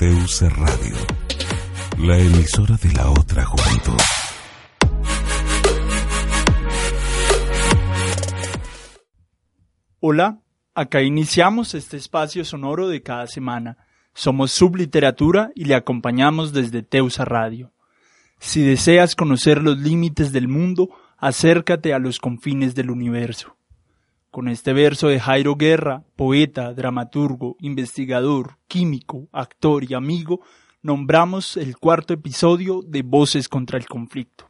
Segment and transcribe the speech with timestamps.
[0.00, 0.96] TUC Radio,
[1.98, 4.00] la emisora de la otra juventud.
[10.00, 10.40] Hola,
[10.74, 13.76] acá iniciamos este espacio sonoro de cada semana.
[14.14, 17.74] Somos Subliteratura y le acompañamos desde Teusa Radio.
[18.38, 23.54] Si deseas conocer los límites del mundo, acércate a los confines del universo.
[24.30, 30.40] Con este verso de Jairo Guerra, poeta, dramaturgo, investigador, químico, actor y amigo,
[30.82, 34.48] nombramos el cuarto episodio de Voces contra el Conflicto.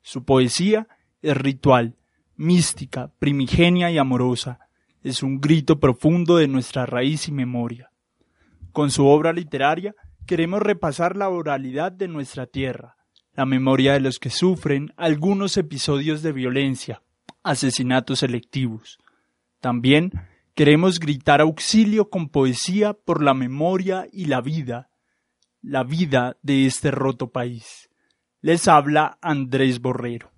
[0.00, 0.88] Su poesía
[1.20, 1.96] es ritual,
[2.36, 4.58] mística, primigenia y amorosa,
[5.02, 7.90] es un grito profundo de nuestra raíz y memoria.
[8.72, 9.94] Con su obra literaria
[10.24, 12.96] queremos repasar la oralidad de nuestra tierra,
[13.34, 17.02] la memoria de los que sufren algunos episodios de violencia,
[17.44, 18.98] asesinatos selectivos.
[19.60, 20.10] También
[20.54, 24.90] queremos gritar auxilio con poesía por la memoria y la vida,
[25.62, 27.88] la vida de este roto país.
[28.40, 30.33] Les habla Andrés Borrero.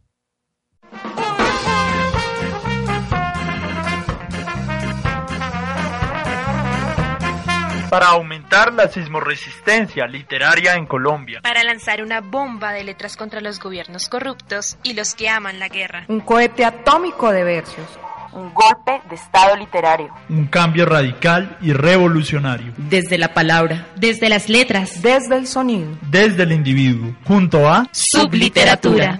[7.88, 11.40] Para aumentar la sismoresistencia literaria en Colombia.
[11.42, 15.68] Para lanzar una bomba de letras contra los gobiernos corruptos y los que aman la
[15.68, 16.04] guerra.
[16.08, 17.98] Un cohete atómico de versos.
[18.32, 20.12] Un golpe de Estado literario.
[20.28, 22.74] Un cambio radical y revolucionario.
[22.76, 29.18] Desde la palabra, desde las letras, desde el sonido, desde el individuo, junto a Subliteratura.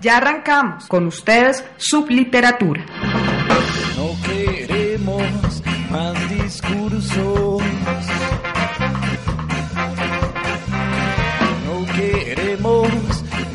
[0.00, 2.86] Ya arrancamos con ustedes Subliteratura.
[3.96, 7.62] No queremos más discursos.
[11.66, 12.88] No queremos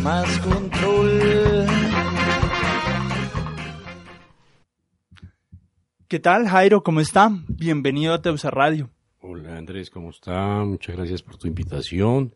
[0.02, 1.66] más control.
[6.10, 6.84] ¿Qué tal, Jairo?
[6.84, 7.32] ¿Cómo está?
[7.48, 8.90] Bienvenido a Teusa Radio.
[9.22, 10.66] Hola, Andrés, ¿cómo está?
[10.66, 12.36] Muchas gracias por tu invitación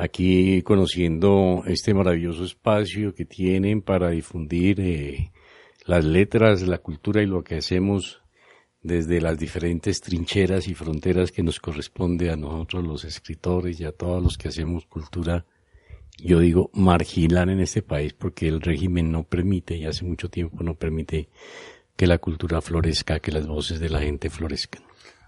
[0.00, 5.30] aquí conociendo este maravilloso espacio que tienen para difundir eh,
[5.84, 8.22] las letras, la cultura y lo que hacemos
[8.82, 13.92] desde las diferentes trincheras y fronteras que nos corresponde a nosotros los escritores y a
[13.92, 15.44] todos los que hacemos cultura,
[16.16, 20.62] yo digo marginal en este país porque el régimen no permite y hace mucho tiempo
[20.62, 21.28] no permite
[21.96, 24.82] que la cultura florezca, que las voces de la gente florezcan.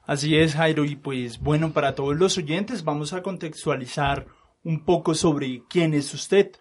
[0.06, 4.26] Así es, Jairo, y pues bueno, para todos los oyentes vamos a contextualizar
[4.64, 6.52] un poco sobre quién es usted.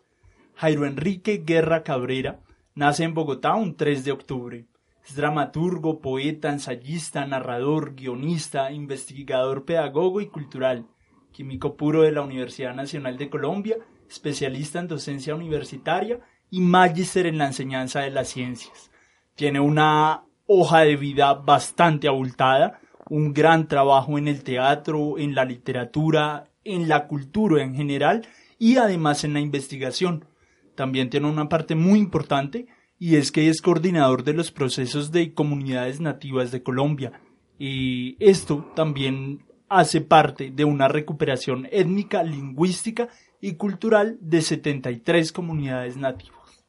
[0.56, 2.39] Jairo Enrique Guerra Cabrera
[2.75, 4.67] nace en Bogotá un 3 de octubre.
[5.06, 10.88] Es dramaturgo, poeta, ensayista, narrador, guionista, investigador pedagogo y cultural,
[11.31, 16.19] químico puro de la Universidad Nacional de Colombia, especialista en docencia universitaria
[16.50, 18.91] y magíster en la enseñanza de las ciencias.
[19.35, 22.79] Tiene una hoja de vida bastante abultada,
[23.09, 28.27] un gran trabajo en el teatro, en la literatura, en la cultura en general
[28.59, 30.25] y además en la investigación.
[30.75, 32.67] También tiene una parte muy importante
[32.99, 37.13] y es que es coordinador de los procesos de comunidades nativas de Colombia.
[37.57, 45.97] Y esto también hace parte de una recuperación étnica, lingüística y cultural de 73 comunidades
[45.97, 46.66] nativas.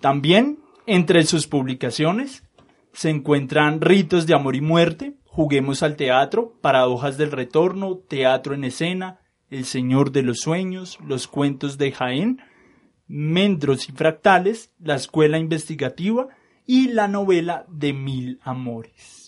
[0.00, 2.44] También entre sus publicaciones
[2.92, 8.62] se encuentran Ritos de Amor y Muerte, Juguemos al teatro, Paradojas del Retorno, Teatro en
[8.62, 9.18] Escena,
[9.50, 12.40] El Señor de los Sueños, Los Cuentos de Jaén,
[13.08, 16.28] Mendros y Fractales, La Escuela Investigativa
[16.66, 19.23] y la novela de Mil Amores.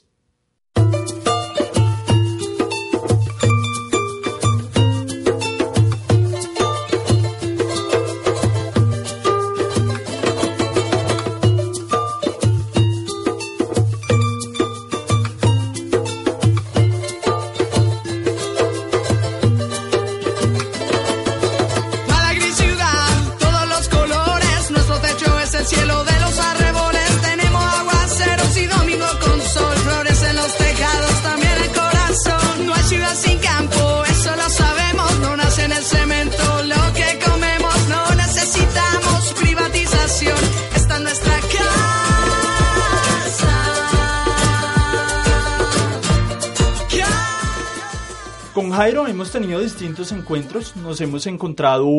[48.57, 51.91] Con Jairo hemos tenido distintos encuentros, nos hemos encontrado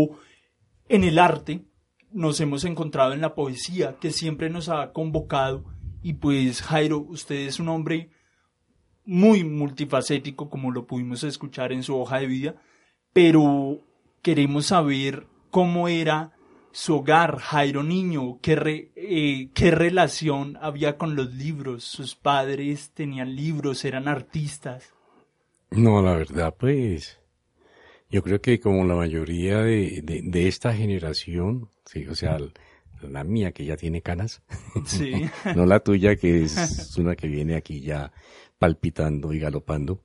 [0.90, 1.64] en el arte,
[2.12, 5.66] nos hemos encontrado en la poesía que siempre nos ha convocado
[6.02, 8.10] y pues Jairo, usted es un hombre
[9.06, 12.56] muy multifacético como lo pudimos escuchar en su hoja de vida,
[13.14, 13.78] pero
[14.24, 16.34] queremos saber cómo era
[16.72, 21.84] su hogar, Jairo Niño, ¿qué, eh, qué relación había con los libros?
[21.84, 24.97] ¿Sus padres tenían libros, eran artistas?
[25.72, 27.20] No, la verdad, pues,
[28.10, 32.38] yo creo que como la mayoría de, de, de esta generación, sí, o sea,
[33.02, 34.42] la mía que ya tiene canas,
[34.86, 35.14] Sí.
[35.56, 38.12] no la tuya que es una que viene aquí ya
[38.60, 40.04] palpitando y galopando.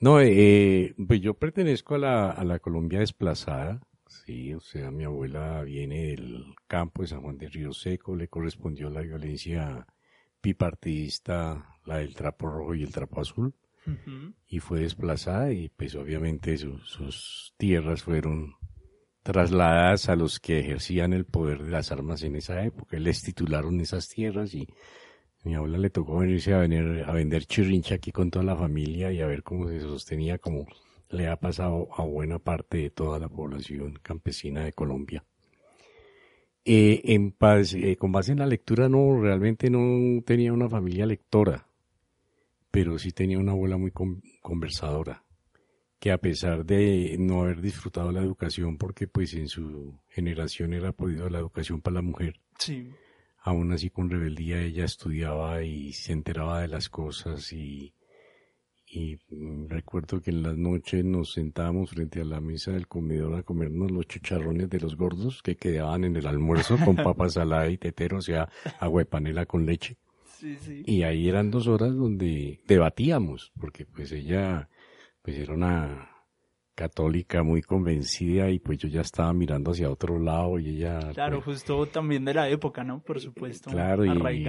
[0.00, 5.04] No, eh, pues yo pertenezco a la, a la Colombia desplazada, sí, o sea, mi
[5.04, 9.86] abuela viene del campo de San Juan de Río Seco, le correspondió la violencia
[10.42, 13.54] bipartidista, la del trapo rojo y el trapo azul
[14.46, 18.54] Y fue desplazada y pues obviamente su- sus tierras fueron
[19.22, 22.98] trasladadas a los que ejercían el poder de las armas en esa época.
[22.98, 24.66] Les titularon esas tierras y
[25.44, 29.12] mi abuela le tocó venirse a, venir, a vender chirrincha aquí con toda la familia
[29.12, 30.66] y a ver cómo se sostenía, como
[31.10, 35.24] le ha pasado a buena parte de toda la población campesina de Colombia.
[36.64, 41.67] Eh, en eh, con base en la lectura, no, realmente no tenía una familia lectora
[42.70, 45.24] pero sí tenía una abuela muy con- conversadora,
[45.98, 50.92] que a pesar de no haber disfrutado la educación, porque pues en su generación era
[50.92, 52.90] prohibida la educación para la mujer, Sí.
[53.42, 57.94] aún así con rebeldía ella estudiaba y se enteraba de las cosas y,
[58.86, 59.16] y
[59.68, 63.90] recuerdo que en las noches nos sentábamos frente a la mesa del comedor a comernos
[63.90, 68.18] los chicharrones de los gordos que quedaban en el almuerzo con papa salada y tetero,
[68.18, 68.48] o sea,
[68.80, 69.96] agua de panela con leche.
[70.38, 70.82] Sí, sí.
[70.86, 74.68] Y ahí eran dos horas donde debatíamos, porque pues ella
[75.22, 76.18] pues era una
[76.78, 81.42] católica muy convencida y pues yo ya estaba mirando hacia otro lado y ella Claro,
[81.42, 83.02] pues, justo también de la época, ¿no?
[83.02, 83.68] Por supuesto.
[83.68, 84.44] claro y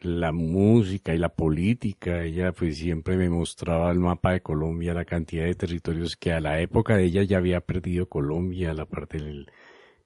[0.00, 5.04] la música y la política ella pues siempre me mostraba el mapa de Colombia la
[5.04, 9.18] cantidad de territorios que a la época de ella ya había perdido Colombia la parte
[9.18, 9.46] del,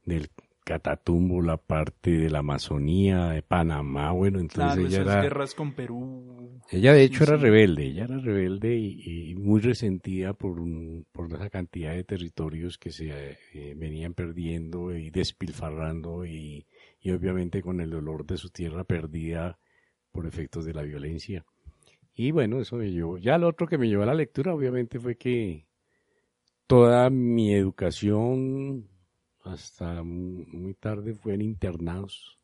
[0.05, 0.29] del
[0.71, 5.55] Catatumbo la parte de la Amazonía de Panamá bueno entonces Claro, ella esas era guerras
[5.55, 6.61] con Perú.
[6.71, 7.37] Ella de Sí, hecho era sí.
[7.37, 12.79] rebelde, ella era rebelde y, y muy resentida por, un- por esa cantidad de territorios
[12.79, 16.67] que se eh, venían perdiendo y despilfarrando y,
[17.01, 19.59] y obviamente con el dolor de su tierra perdida
[20.13, 21.45] por efectos de la violencia.
[22.15, 23.19] Y bueno, eso me llevó.
[23.19, 25.67] Ya lo otro que me llevó a la lectura obviamente fue que
[26.67, 28.89] toda mi educación
[29.45, 32.39] hasta mu- muy tarde fue en internados.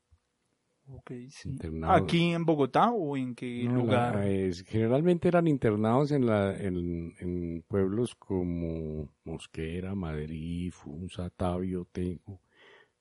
[0.88, 1.48] Ok, sí.
[1.48, 2.02] Internados.
[2.04, 4.14] ¿Aquí en Bogotá o en qué No, lugar?
[4.14, 11.86] la- es- generalmente eran internados en, la, en, en pueblos como Mosquera, Madrid, Funza, Tabio,
[11.90, 12.40] Tenjo.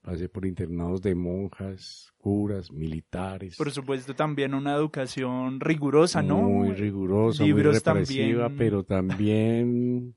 [0.01, 3.55] Pasé por internados de monjas, curas, militares.
[3.57, 6.41] Por supuesto, también una educación rigurosa, ¿no?
[6.43, 8.57] Muy rigurosa, muy Libros represiva, también.
[8.57, 10.15] pero también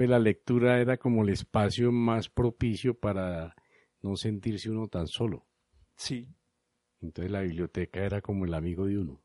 [0.00, 3.54] pues la lectura era como el espacio más propicio para
[4.00, 5.44] no sentirse uno tan solo.
[5.94, 6.26] Sí.
[7.02, 9.20] Entonces la biblioteca era como el amigo de uno.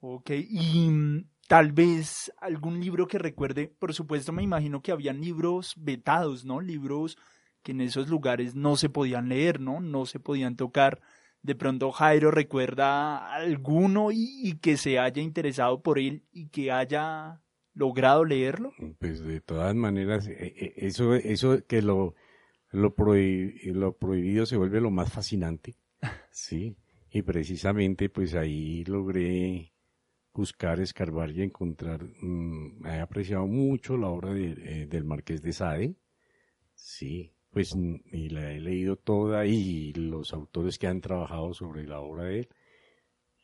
[0.00, 5.20] Ok, y mm, tal vez algún libro que recuerde, por supuesto me imagino que habían
[5.20, 6.62] libros vetados, ¿no?
[6.62, 7.18] Libros
[7.62, 9.82] que en esos lugares no se podían leer, ¿no?
[9.82, 11.02] No se podían tocar.
[11.42, 16.72] De pronto Jairo recuerda alguno y, y que se haya interesado por él y que
[16.72, 17.42] haya
[17.74, 18.72] logrado leerlo.
[18.98, 22.14] Pues de todas maneras, eh, eh, eso, eso que lo,
[22.70, 25.76] lo, prohi- lo prohibido se vuelve lo más fascinante,
[26.30, 26.76] sí.
[27.10, 29.72] Y precisamente, pues ahí logré
[30.34, 32.04] buscar, escarbar y encontrar.
[32.22, 35.96] mm, he apreciado mucho la obra de, eh, del Marqués de Sade,
[36.74, 37.32] sí.
[37.50, 42.00] Pues mm, y la he leído toda y los autores que han trabajado sobre la
[42.00, 42.48] obra de él,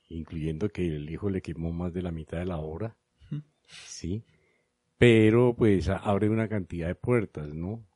[0.08, 2.96] incluyendo que el hijo le quemó más de la mitad de la obra,
[3.68, 4.24] sí
[4.98, 7.86] pero pues abre una cantidad de puertas, ¿no?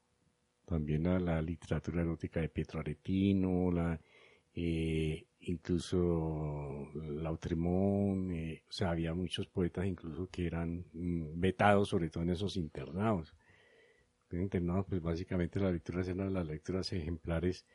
[0.67, 4.01] También a la literatura erótica de Pietro Aretino, la,
[4.55, 12.09] eh, incluso Lautremont, eh, o sea, había muchos poetas incluso que eran mm, vetados, sobre
[12.09, 13.35] todo en esos internados.
[14.31, 17.67] En internados, pues básicamente las lecturas eran las lecturas ejemplares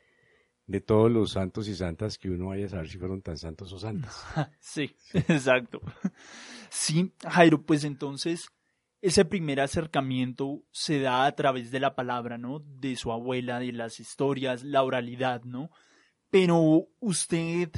[0.68, 3.72] de todos los santos y santas que uno vaya a saber si fueron tan santos
[3.72, 4.24] o santas.
[4.60, 5.80] Sí, exacto.
[6.70, 8.50] Sí, Jairo, pues entonces
[9.00, 12.60] ese primer acercamiento se da a través de la palabra, ¿no?
[12.60, 15.70] De su abuela, de las historias, la oralidad, ¿no?
[16.30, 17.70] Pero usted,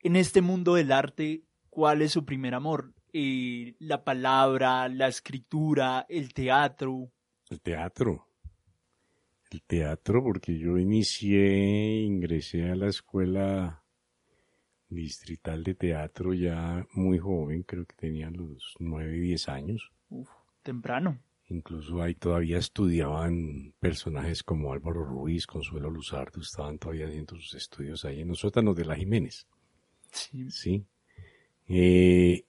[0.00, 2.94] en este mundo del arte, ¿cuál es su primer amor?
[3.12, 7.12] Eh, la palabra, la escritura, el teatro.
[7.48, 8.27] El teatro.
[9.50, 13.82] El teatro, porque yo inicié, ingresé a la escuela
[14.90, 19.90] distrital de teatro ya muy joven, creo que tenía los nueve, diez años.
[20.10, 20.28] Uf,
[20.62, 21.18] temprano.
[21.50, 28.04] Incluso ahí todavía estudiaban personajes como Álvaro Ruiz, Consuelo Luzardo, estaban todavía haciendo sus estudios
[28.04, 29.46] ahí en los sótanos de la Jiménez.
[30.12, 30.50] Sí.
[30.50, 30.84] Sí.
[31.68, 32.44] Eh,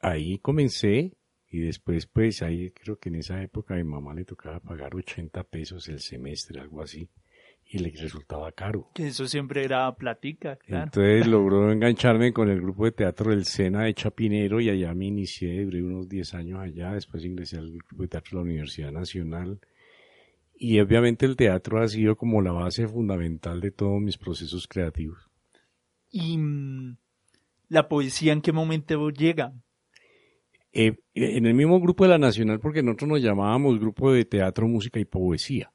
[0.00, 1.15] ahí comencé
[1.50, 4.94] y después pues ahí creo que en esa época a mi mamá le tocaba pagar
[4.94, 7.08] 80 pesos el semestre, algo así,
[7.68, 8.90] y le resultaba caro.
[8.94, 10.84] Que eso siempre era platica, claro.
[10.84, 15.06] Entonces logró engancharme con el grupo de teatro del Sena de Chapinero y allá me
[15.06, 18.92] inicié, duré unos 10 años allá, después ingresé al grupo de teatro de la Universidad
[18.92, 19.60] Nacional.
[20.58, 25.28] Y obviamente el teatro ha sido como la base fundamental de todos mis procesos creativos.
[26.10, 26.96] ¿Y mm,
[27.68, 29.52] la poesía en qué momento llega?
[30.78, 34.68] Eh, en el mismo grupo de la Nacional, porque nosotros nos llamábamos Grupo de Teatro,
[34.68, 35.72] Música y Poesía,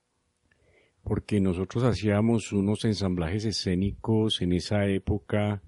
[1.01, 5.63] porque nosotros hacíamos unos ensamblajes escénicos en esa época,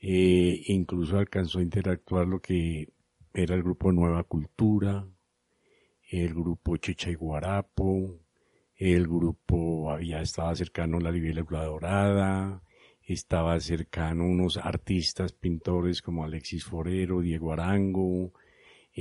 [0.00, 2.88] eh, incluso alcanzó a interactuar lo que
[3.32, 5.06] era el grupo Nueva Cultura,
[6.10, 8.18] el grupo Chicha y Guarapo,
[8.74, 12.64] el grupo había estaba cercano a la Libélula Dorada,
[13.00, 18.32] estaba cercano unos artistas, pintores como Alexis Forero, Diego Arango,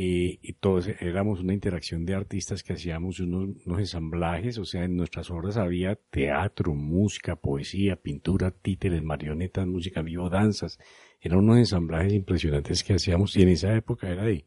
[0.02, 4.86] eh, y todos éramos una interacción de artistas que hacíamos unos, unos, ensamblajes, o sea,
[4.86, 10.80] en nuestras obras había teatro, música, poesía, pintura, títeres, marionetas, música vivo, danzas.
[11.20, 14.46] Eran unos ensamblajes impresionantes que hacíamos y en esa época era de,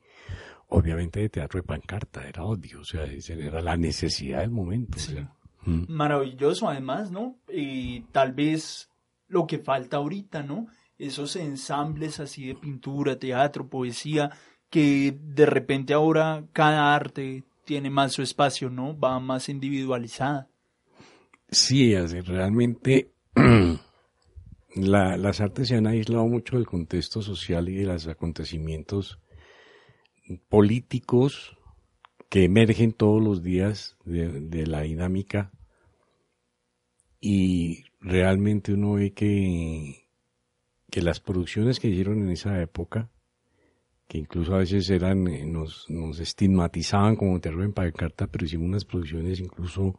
[0.68, 4.98] obviamente de teatro de pancarta, era odio, o sea, era la necesidad del momento.
[4.98, 5.12] Sí.
[5.12, 5.84] O sea, mm.
[5.86, 7.36] Maravilloso además, ¿no?
[7.52, 8.88] Y tal vez
[9.28, 10.68] lo que falta ahorita, ¿no?
[10.96, 14.30] Esos ensambles así de pintura, teatro, poesía,
[14.72, 18.98] que de repente ahora cada arte tiene más su espacio, ¿no?
[18.98, 20.48] Va más individualizada.
[21.50, 23.12] Sí, realmente
[24.74, 29.18] la, las artes se han aislado mucho del contexto social y de los acontecimientos
[30.48, 31.58] políticos
[32.30, 35.52] que emergen todos los días de, de la dinámica
[37.20, 40.06] y realmente uno ve que,
[40.90, 43.11] que las producciones que hicieron en esa época,
[44.12, 48.68] que incluso a veces eran, eh, nos, nos estigmatizaban como terror en pancarta, pero hicimos
[48.68, 49.98] unas producciones incluso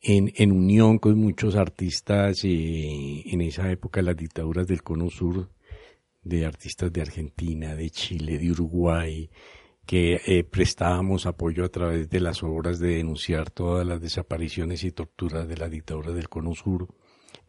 [0.00, 5.50] en, en unión con muchos artistas eh, en esa época, las dictaduras del Cono Sur,
[6.22, 9.28] de artistas de Argentina, de Chile, de Uruguay,
[9.84, 14.92] que eh, prestábamos apoyo a través de las obras de denunciar todas las desapariciones y
[14.92, 16.88] torturas de la dictadura del Cono Sur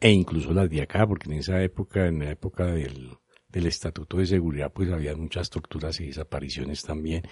[0.02, 3.12] e incluso las de acá, porque en esa época, en la época del,
[3.50, 7.24] del Estatuto de Seguridad, pues había muchas torturas y desapariciones también.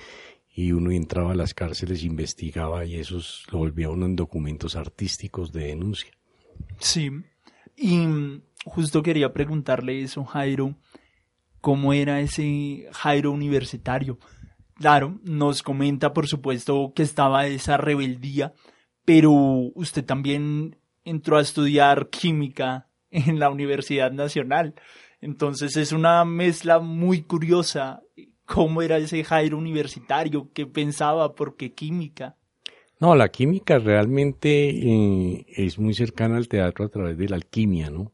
[0.54, 3.20] Y uno entraba a las cárceles, investigaba y eso
[3.52, 6.12] lo volvía uno en documentos artísticos de denuncia.
[6.80, 7.12] Sí.
[7.76, 8.08] Y
[8.66, 10.76] justo quería preguntarle eso, Jairo.
[11.62, 14.18] ¿Cómo era ese Jairo universitario?
[14.76, 18.54] Claro, nos comenta, por supuesto, que estaba esa rebeldía,
[19.06, 24.76] pero usted también entró a estudiar química en la Universidad Nacional.
[25.22, 28.02] Entonces es una mezcla muy curiosa.
[28.46, 30.50] ¿Cómo era ese Jairo universitario?
[30.54, 31.36] ¿Qué pensaba?
[31.36, 32.36] ¿Por qué química?
[33.00, 37.90] No, la química realmente eh, es muy cercana al teatro a través de la alquimia,
[37.90, 38.12] ¿no?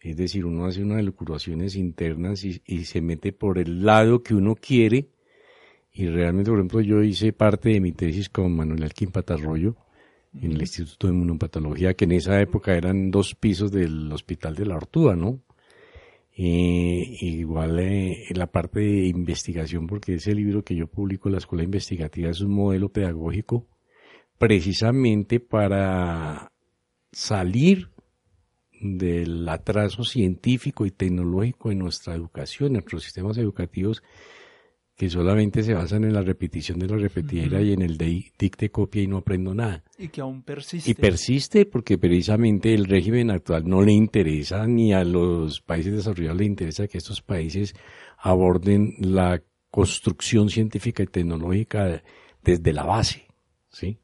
[0.00, 4.34] Es decir, uno hace unas elucubraciones internas y, y se mete por el lado que
[4.34, 5.08] uno quiere.
[5.92, 9.76] Y realmente, por ejemplo, yo hice parte de mi tesis con Manuel Alquín Patarroyo
[10.34, 14.66] en el Instituto de Inmunopatología, que en esa época eran dos pisos del Hospital de
[14.66, 15.40] la Ortúa, ¿no?
[16.38, 21.64] Eh, igual eh, la parte de investigación, porque ese libro que yo publico, La Escuela
[21.64, 23.66] Investigativa, es un modelo pedagógico
[24.38, 26.52] precisamente para
[27.10, 27.90] salir
[28.78, 34.02] del atraso científico y tecnológico en nuestra educación, en nuestros sistemas educativos
[34.96, 37.66] que solamente se basan en la repetición de la repetidera uh -huh.
[37.66, 39.84] y en el de dicte copia y no aprendo nada.
[39.98, 40.90] Y que aún persiste.
[40.90, 46.38] Y persiste porque precisamente el régimen actual no le interesa ni a los países desarrollados
[46.38, 47.74] le interesa que estos países
[48.18, 52.02] aborden la construcción científica y tecnológica
[52.42, 53.26] desde la base,
[53.68, 53.98] ¿sí?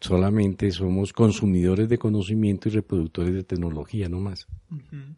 [0.00, 4.48] Solamente somos consumidores de conocimiento y reproductores de tecnología, no más.
[4.68, 5.14] Uh -huh.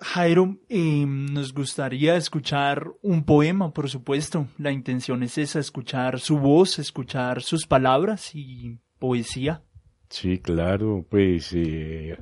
[0.00, 4.46] Jairo, eh, nos gustaría escuchar un poema, por supuesto.
[4.56, 9.62] La intención es esa, escuchar su voz, escuchar sus palabras y poesía.
[10.08, 12.16] Sí, claro, pues eh,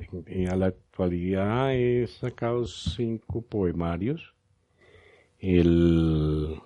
[0.49, 4.33] a la actualidad he sacado cinco poemarios.
[5.39, 6.59] El,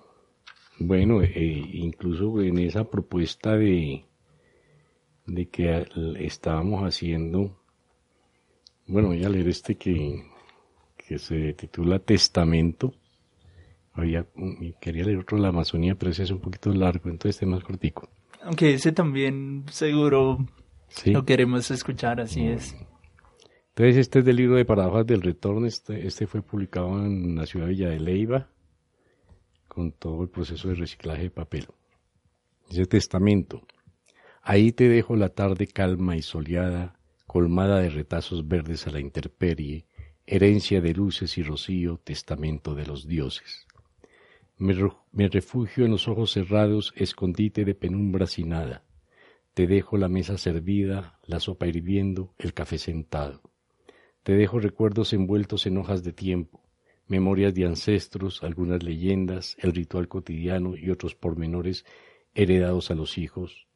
[0.78, 4.06] bueno, eh, incluso en esa propuesta de,
[5.26, 5.86] de que
[6.20, 7.54] estábamos haciendo,
[8.86, 10.31] bueno, voy a leer este que
[11.08, 12.94] que se titula Testamento,
[13.94, 14.26] Había,
[14.80, 17.50] quería leer otro de la Amazonía, pero ese es un poquito largo, entonces este es
[17.50, 18.08] más cortico.
[18.42, 20.38] Aunque ese también seguro
[20.88, 21.10] Sí.
[21.12, 22.74] lo queremos escuchar, así es.
[23.68, 27.44] Entonces este es del libro de Paradojas del Retorno, este, este fue publicado en la
[27.46, 28.48] ciudad de Villa de Leyva,
[29.68, 31.66] con todo el proceso de reciclaje de papel.
[32.68, 33.62] Dice testamento.
[34.42, 39.86] Ahí te dejo la tarde calma y soleada, colmada de retazos verdes a la intemperie,
[40.32, 43.66] herencia de luces y rocío, testamento de los dioses.
[44.56, 48.82] Me, refugio en los ojos cerrados, escondite de penumbra sin nada.
[49.52, 53.42] Te dejo la mesa servida, la sopa hirviendo, el café sentado.
[54.22, 56.62] Te dejo recuerdos envueltos en hojas de tiempo,
[57.08, 61.84] memorias de ancestros, algunas leyendas, el ritual cotidiano y otros pormenores
[62.32, 63.66] heredados a los hijos.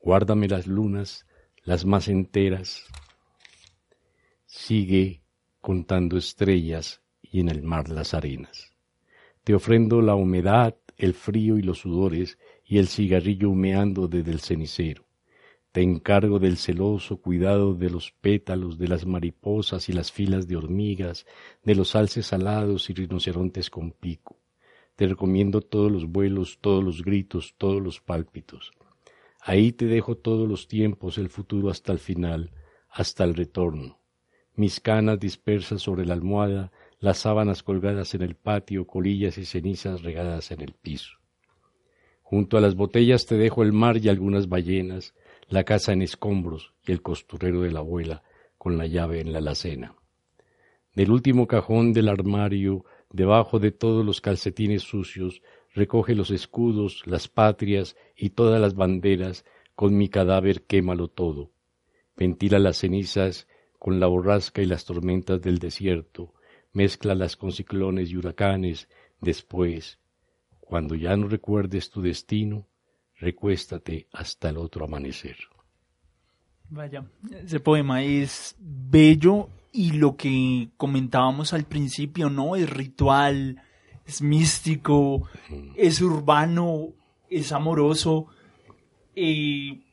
[0.00, 1.26] Guárdame las lunas,
[1.62, 2.86] las más enteras.
[4.46, 5.25] Sigue
[5.66, 8.70] contando estrellas y en el mar las arenas.
[9.42, 14.38] Te ofrendo la humedad, el frío y los sudores y el cigarrillo humeando desde el
[14.38, 15.08] cenicero.
[15.72, 20.54] Te encargo del celoso cuidado de los pétalos, de las mariposas y las filas de
[20.54, 21.26] hormigas,
[21.64, 24.36] de los alces alados y rinocerontes con pico.
[24.94, 28.70] Te recomiendo todos los vuelos, todos los gritos, todos los pálpitos.
[29.40, 32.52] Ahí te dejo todos los tiempos, el futuro hasta el final,
[32.88, 33.98] hasta el retorno.
[34.56, 40.02] Mis canas dispersas sobre la almohada, las sábanas colgadas en el patio, colillas y cenizas
[40.02, 41.18] regadas en el piso.
[42.22, 45.14] Junto a las botellas te dejo el mar y algunas ballenas,
[45.48, 48.22] la casa en escombros y el costurero de la abuela
[48.56, 49.94] con la llave en la alacena.
[50.94, 55.42] Del último cajón del armario, debajo de todos los calcetines sucios,
[55.74, 59.44] recoge los escudos, las patrias y todas las banderas,
[59.74, 61.50] con mi cadáver quémalo todo.
[62.16, 63.46] Ventila las cenizas
[63.78, 66.34] con la borrasca y las tormentas del desierto,
[66.72, 68.88] mézclalas con ciclones y huracanes,
[69.20, 69.98] después,
[70.60, 72.66] cuando ya no recuerdes tu destino,
[73.18, 75.36] recuéstate hasta el otro amanecer.
[76.68, 82.56] Vaya, ese poema es bello y lo que comentábamos al principio, ¿no?
[82.56, 83.62] Es ritual,
[84.04, 85.28] es místico,
[85.76, 86.88] es urbano,
[87.30, 88.26] es amoroso.
[89.14, 89.84] Y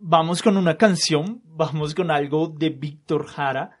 [0.00, 3.78] vamos con una canción, vamos con algo de Víctor Jara.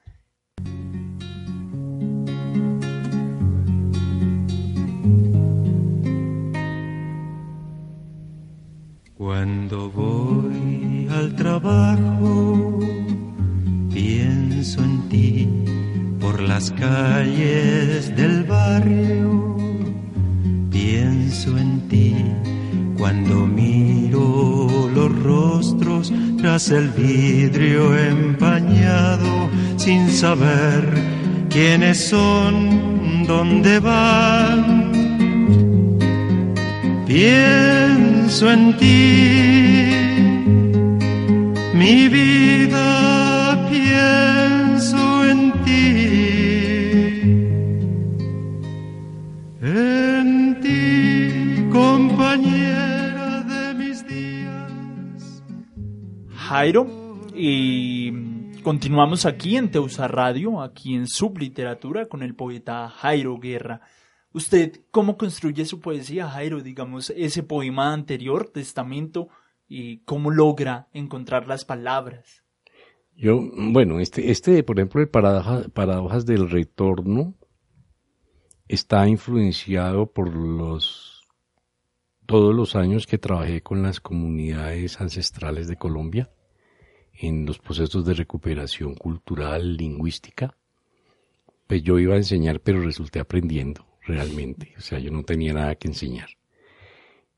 [9.14, 12.78] Cuando voy al trabajo,
[13.92, 15.48] pienso en ti
[16.20, 19.56] por las calles del barrio.
[20.70, 22.14] Pienso en ti
[22.96, 25.89] cuando miro los rostros
[26.56, 30.82] el vidrio empañado sin saber
[31.48, 34.90] quiénes son, dónde van.
[37.06, 39.90] Pienso en ti,
[41.72, 42.99] mi vida,
[56.50, 56.84] Jairo
[57.32, 58.10] y
[58.64, 63.82] continuamos aquí en Teusa Radio, aquí en Subliteratura con el poeta Jairo Guerra.
[64.32, 66.60] ¿Usted cómo construye su poesía, Jairo?
[66.60, 69.28] Digamos, ese poema anterior, Testamento,
[69.68, 72.42] y cómo logra encontrar las palabras.
[73.14, 77.34] Yo, bueno, este, este por ejemplo, el paradoja- Paradojas del Retorno
[78.66, 81.28] está influenciado por los
[82.26, 86.28] todos los años que trabajé con las comunidades ancestrales de Colombia
[87.20, 90.56] en los procesos de recuperación cultural, lingüística.
[91.66, 94.74] Pues yo iba a enseñar, pero resulté aprendiendo realmente.
[94.78, 96.30] O sea, yo no tenía nada que enseñar.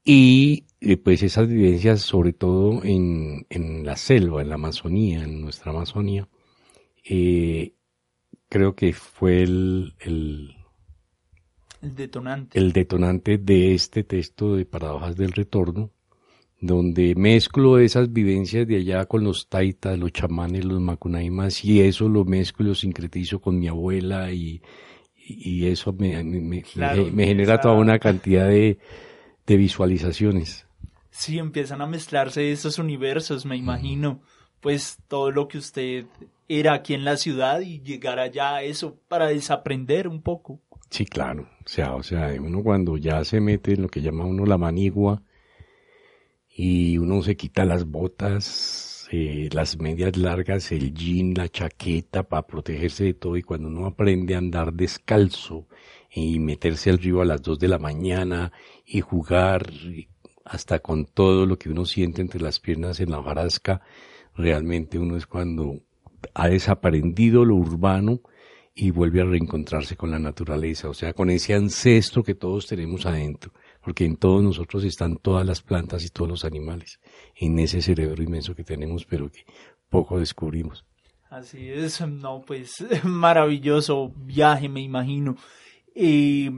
[0.05, 5.41] Y eh, pues esas vivencias, sobre todo en, en la selva, en la Amazonía, en
[5.41, 6.29] nuestra Amazonía,
[7.05, 7.75] eh,
[8.49, 10.57] creo que fue el, el,
[11.83, 12.59] El detonante.
[12.59, 15.91] el detonante de este texto de Paradojas del Retorno,
[16.63, 22.09] donde mezclo esas vivencias de allá con los taitas, los chamanes, los macunaimas, y eso
[22.09, 24.63] lo mezclo y lo sincretizo con mi abuela, y,
[25.27, 28.79] y eso me, me- me- Claro, me- me genera toda una cantidad de,
[29.45, 30.65] de visualizaciones.
[31.11, 34.21] Sí, empiezan a mezclarse esos universos, me imagino.
[34.61, 36.07] Pues todo lo que usted
[36.49, 40.61] era aquí en la ciudad y llegar allá a eso para desaprender un poco.
[40.91, 41.49] Sí, claro.
[41.65, 44.59] O sea, o sea, uno cuando ya se mete en lo que llama uno la
[44.59, 45.23] manigua
[46.55, 52.47] y uno se quita las botas, eh, las medias largas, el jean, la chaqueta para
[52.47, 55.67] protegerse de todo y cuando uno aprende a andar descalzo
[56.11, 58.53] y meterse al río a las dos de la mañana
[58.85, 59.71] y jugar
[60.45, 63.81] hasta con todo lo que uno siente entre las piernas en la barasca,
[64.35, 65.81] realmente uno es cuando
[66.35, 68.21] ha desaprendido lo urbano
[68.75, 73.07] y vuelve a reencontrarse con la naturaleza, o sea, con ese ancestro que todos tenemos
[73.07, 77.01] adentro, porque en todos nosotros están todas las plantas y todos los animales,
[77.35, 79.45] en ese cerebro inmenso que tenemos, pero que
[79.89, 80.85] poco descubrimos.
[81.29, 85.37] Así es, no, pues maravilloso viaje, me imagino.
[85.95, 86.51] Eh,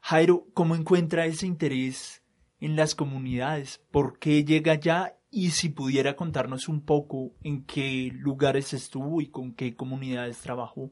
[0.00, 2.22] Jairo, ¿cómo encuentra ese interés
[2.60, 3.82] en las comunidades?
[3.90, 5.16] ¿Por qué llega allá?
[5.30, 10.90] Y si pudiera contarnos un poco en qué lugares estuvo y con qué comunidades trabajó.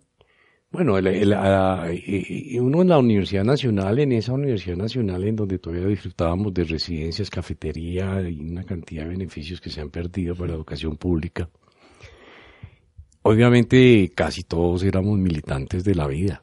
[0.75, 5.87] Bueno, el, el, uno en la Universidad Nacional, en esa Universidad Nacional en donde todavía
[5.87, 10.55] disfrutábamos de residencias, cafetería y una cantidad de beneficios que se han perdido para la
[10.57, 11.49] educación pública.
[13.23, 16.41] Obviamente casi todos éramos militantes de la vida.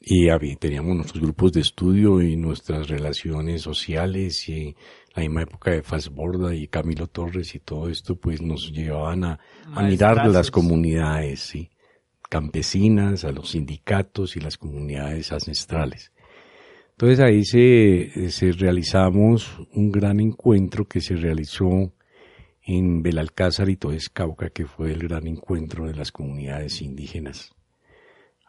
[0.00, 4.74] Y había- teníamos nuestros grupos de estudio y nuestras relaciones sociales y
[5.14, 9.38] la misma época de Fasborda y Camilo Torres y todo esto pues nos llevaban a,
[9.72, 11.68] a mirar las comunidades, sí
[12.32, 16.12] campesinas, a los sindicatos y las comunidades ancestrales.
[16.92, 21.92] Entonces ahí se, se realizamos un gran encuentro que se realizó
[22.62, 27.54] en Belalcázar y Toes Cauca, que fue el gran encuentro de las comunidades indígenas.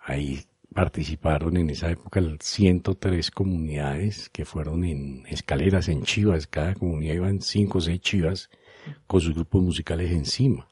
[0.02, 0.40] Ahí
[0.74, 7.42] participaron en esa época 103 comunidades que fueron en escaleras, en chivas, cada comunidad iban
[7.42, 8.50] cinco o seis chivas
[9.08, 10.70] con sus grupos musicales encima.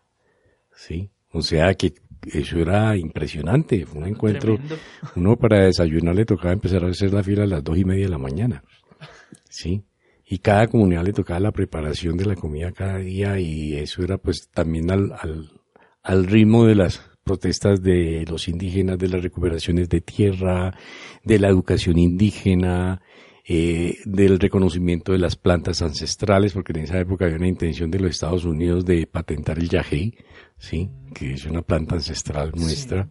[0.74, 1.10] ¿sí?
[1.34, 1.94] O sea que
[2.26, 4.56] eso era impresionante, fue un encuentro.
[4.56, 4.78] Tremendo.
[5.16, 8.06] Uno para desayunar le tocaba empezar a hacer la fila a las dos y media
[8.06, 8.64] de la mañana.
[9.50, 9.84] ¿Sí?
[10.26, 14.18] Y cada comunidad le tocaba la preparación de la comida cada día y eso era
[14.18, 15.52] pues también al, al,
[16.04, 20.74] al ritmo de las protestas de los indígenas, de las recuperaciones de tierra,
[21.24, 23.02] de la educación indígena,
[23.48, 28.00] eh, del reconocimiento de las plantas ancestrales, porque en esa época había una intención de
[28.00, 30.14] los Estados Unidos de patentar el yagé,
[30.62, 33.08] sí, que es una planta ancestral nuestra,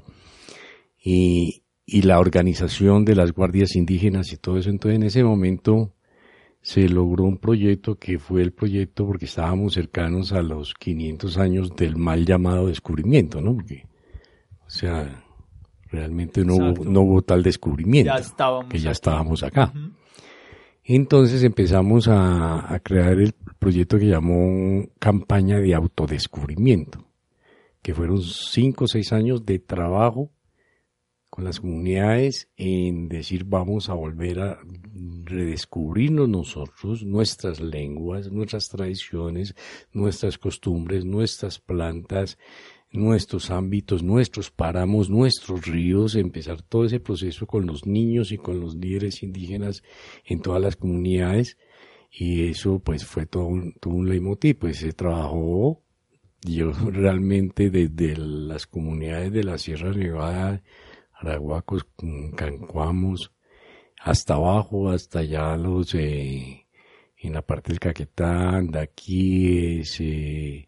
[1.02, 4.70] y, y la organización de las guardias indígenas y todo eso.
[4.70, 5.92] Entonces en ese momento
[6.62, 11.74] se logró un proyecto que fue el proyecto porque estábamos cercanos a los 500 años
[11.74, 13.54] del mal llamado descubrimiento, ¿no?
[13.56, 13.86] Porque,
[14.66, 15.24] o sea,
[15.90, 18.22] realmente no hubo, no hubo tal descubrimiento, Ya
[18.68, 18.92] que ya aquí.
[18.92, 19.72] estábamos acá.
[20.84, 27.04] Entonces empezamos a, a crear el proyecto que llamó campaña de autodescubrimiento,
[27.82, 30.30] que fueron cinco o seis años de trabajo
[31.30, 34.58] con las comunidades en decir vamos a volver a
[35.24, 39.54] redescubrirnos nosotros, nuestras lenguas, nuestras tradiciones,
[39.92, 42.36] nuestras costumbres, nuestras plantas,
[42.90, 48.58] nuestros ámbitos, nuestros páramos, nuestros ríos, empezar todo ese proceso con los niños y con
[48.60, 49.84] los líderes indígenas
[50.24, 51.56] en todas las comunidades
[52.10, 55.80] y eso pues fue todo un, todo un leitmotiv, pues se trabajó
[56.42, 60.62] yo realmente desde las comunidades de la Sierra Nevada,
[61.12, 61.86] Araguacos,
[62.36, 63.32] Cancuamos,
[64.00, 66.66] hasta abajo, hasta allá los, eh,
[67.18, 70.66] en la parte del Caquetá, Daquíes, eh,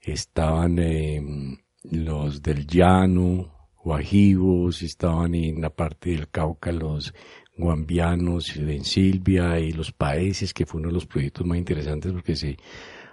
[0.00, 1.22] estaban eh,
[1.82, 7.14] los del llano, guajivos, estaban en la parte del Cauca los
[7.56, 12.34] guambianos en Silvia y los países, que fue uno de los proyectos más interesantes porque
[12.34, 12.56] se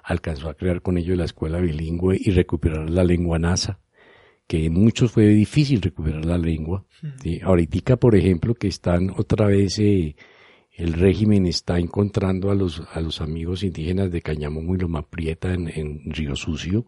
[0.07, 3.81] alcanzó a crear con ellos la escuela bilingüe y recuperar la lengua nasa,
[4.47, 6.85] que en muchos fue difícil recuperar la lengua.
[7.21, 7.41] ¿sí?
[7.43, 10.15] Ahorita, por ejemplo, que están otra vez, eh,
[10.71, 15.53] el régimen está encontrando a los, a los amigos indígenas de Cañamomo y Loma Prieta
[15.53, 16.87] en, en Río Sucio,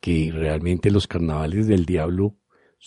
[0.00, 2.36] que realmente los carnavales del diablo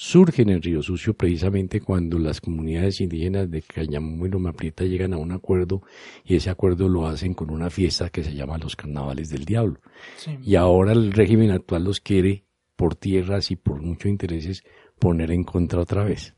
[0.02, 5.12] surgen en Río Sucio precisamente cuando las comunidades indígenas de Cañamomo y Loma Prieta llegan
[5.14, 5.82] a un acuerdo
[6.24, 9.82] y ese acuerdo lo hacen con una fiesta que se llama los carnavales del diablo.
[10.16, 10.38] Sí.
[10.42, 12.46] Y ahora el régimen actual los quiere
[12.78, 14.64] por tierras y por muchos intereses
[15.00, 16.34] poner en contra otra vez.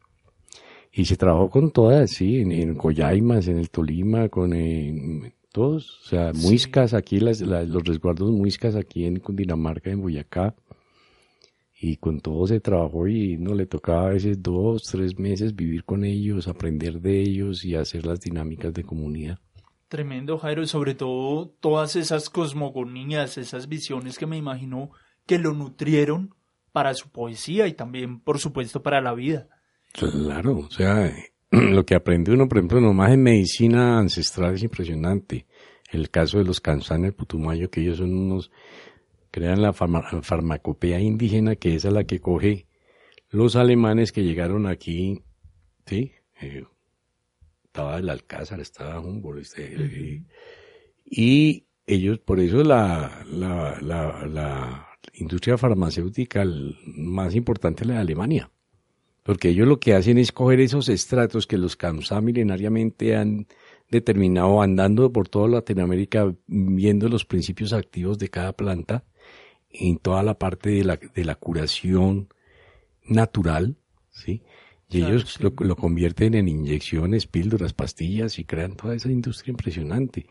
[0.91, 5.99] Y se trabajó con todas, sí, en, en Coyaimas, en el Tolima, con eh, todos,
[6.03, 6.47] o sea, Sí.
[6.47, 10.55] muiscas aquí, las, las- los resguardos muiscas aquí en Cundinamarca, en Boyacá,
[11.83, 15.83] y con todo se trabajó y no le tocaba a veces dos, tres meses vivir
[15.83, 19.39] con ellos, aprender de ellos y hacer las dinámicas de comunidad.
[19.87, 24.91] Tremendo, Jairo, y sobre todo todas esas cosmogonías, esas visiones que me imagino
[25.25, 26.35] que lo nutrieron
[26.71, 29.47] para su poesía y también, por supuesto, para la vida.
[29.91, 31.11] Claro, o sea,
[31.51, 35.47] lo que aprende uno, por ejemplo, nomás en medicina ancestral es impresionante.
[35.91, 38.51] El caso de los cansanes putumayo, que ellos son unos,
[39.31, 42.67] crean la farma- farmacopea indígena, que es a la que coge
[43.29, 45.23] los alemanes que llegaron aquí,
[45.85, 46.11] ¿sí?
[46.41, 46.65] eh,
[47.63, 50.23] estaba el Alcázar, estaba Humboldt, este, eh,
[51.05, 56.45] y ellos, por eso la, la, la, la industria farmacéutica
[56.85, 58.51] más importante es la de Alemania,
[59.23, 63.47] porque ellos lo que hacen es coger esos estratos que los CAMSA milenariamente han
[63.89, 69.05] determinado andando por toda Latinoamérica viendo los principios activos de cada planta
[69.73, 72.29] en toda la parte de la, de la curación
[73.05, 73.75] natural,
[74.11, 74.41] ¿sí?
[74.89, 80.25] Y ellos Lo, lo, convierten en inyecciones, píldoras, pastillas y crean toda esa industria impresionante.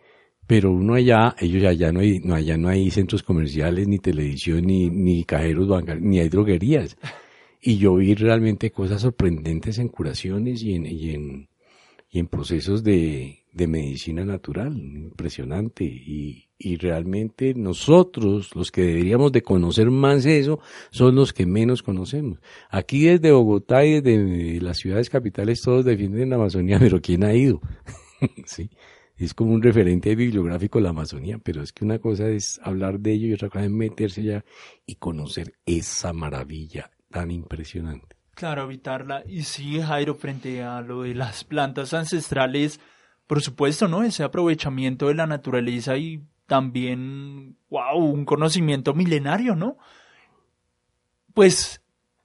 [0.46, 4.66] Pero uno allá, ellos allá no hay, no allá no hay centros comerciales, ni televisión,
[4.66, 6.98] ni, ni cajeros bancarios, ni hay droguerías.
[7.62, 11.48] Y yo vi realmente cosas sorprendentes en curaciones y en, y en,
[12.10, 15.84] y en procesos de, de medicina natural, impresionante.
[15.84, 20.60] Y, y realmente nosotros, los que deberíamos de conocer más eso,
[20.90, 22.38] son los que menos conocemos.
[22.70, 27.34] Aquí desde Bogotá y desde las ciudades capitales todos defienden la Amazonía, pero ¿quién ha
[27.34, 27.60] ido?
[28.44, 28.70] sí.
[29.16, 33.12] Es como un referente bibliográfico la Amazonía, pero es que una cosa es hablar de
[33.12, 34.44] ello y otra cosa es meterse allá
[34.86, 38.16] y conocer esa maravilla tan impresionante.
[38.34, 39.22] Claro, habitarla.
[39.26, 42.80] Y sí, Jairo, frente a lo de las plantas ancestrales,
[43.30, 44.02] por supuesto, ¿no?
[44.02, 49.78] Ese aprovechamiento de la naturaleza y también, wow, un conocimiento milenario, ¿no?
[51.32, 51.80] Pues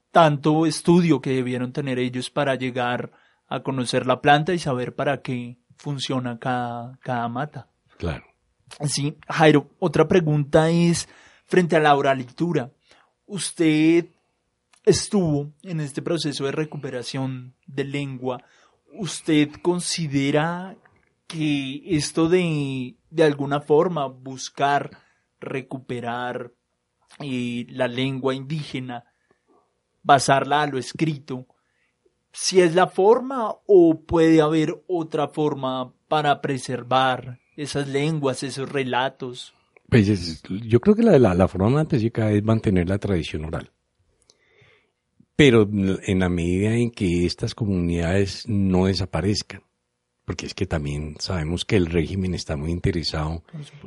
[0.10, 3.12] tanto estudio que debieron tener ellos para llegar
[3.48, 7.68] a conocer la planta y saber para qué funciona cada, cada mata.
[8.00, 8.26] Claro.
[8.88, 11.08] Sí, Jairo, otra pregunta es
[11.46, 12.72] frente a la oralitura.
[13.28, 14.08] Usted
[14.84, 18.44] estuvo en este proceso de recuperación de lengua.
[18.91, 20.76] ¿Usted considera
[21.28, 24.92] que esto de, de alguna forma, buscar
[25.40, 26.52] recuperar
[27.20, 29.06] eh, la lengua indígena,
[30.04, 31.48] basarla a lo escrito,
[32.32, 39.54] si es la forma o puede haber otra forma para preservar esas lenguas, esos relatos.
[39.90, 43.46] Pues es, yo creo que la, la, la forma más específica es mantener la tradición
[43.46, 43.72] oral.
[45.38, 49.64] Pero en la medida en que estas comunidades no desaparezcan,
[50.26, 53.44] porque es que también sabemos que el régimen está muy interesado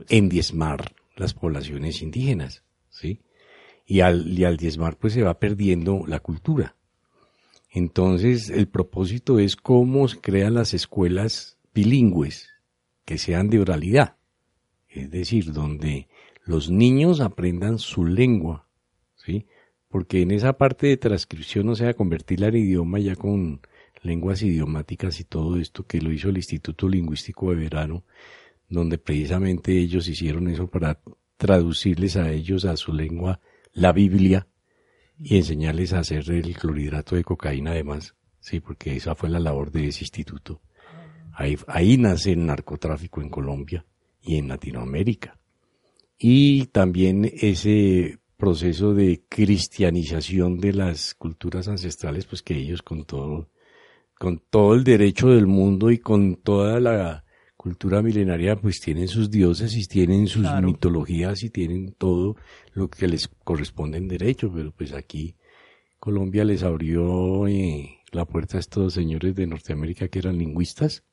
[0.08, 3.20] en diezmar las poblaciones indígenas, ¿sí?
[3.84, 6.76] Y al, y al diezmar pues se va perdiendo la cultura.
[7.70, 12.48] Entonces el propósito es cómo se crean las escuelas bilingües
[13.04, 14.16] que sean de oralidad,
[14.88, 16.08] es decir, donde
[16.44, 18.66] los niños aprendan su lengua,
[19.16, 19.46] ¿sí?
[19.88, 23.60] Porque en esa parte de transcripción no se va a convertir el idioma ya con
[24.02, 28.04] lenguas idiomáticas y todo esto que lo hizo el Instituto Lingüístico de Verano,
[28.68, 31.00] donde precisamente ellos hicieron eso para
[31.36, 33.40] traducirles a ellos a su lengua
[33.72, 34.46] la Biblia
[35.20, 39.70] y enseñarles a hacer el clorhidrato de cocaína además, sí, porque esa fue la labor
[39.70, 40.60] de ese instituto.
[41.32, 43.84] Ahí, ahí nace el narcotráfico en Colombia
[44.20, 45.38] y en Latinoamérica.
[46.18, 53.48] Y también ese proceso de cristianización de las culturas ancestrales, pues que ellos con todo
[54.18, 57.24] con todo el derecho del mundo y con toda la
[57.56, 60.68] cultura milenaria, pues tienen sus dioses y tienen sus claro.
[60.68, 62.36] mitologías y tienen todo
[62.72, 65.36] lo que les corresponde en derecho, pero pues aquí
[65.98, 71.04] Colombia les abrió eh, la puerta a estos señores de Norteamérica que eran lingüistas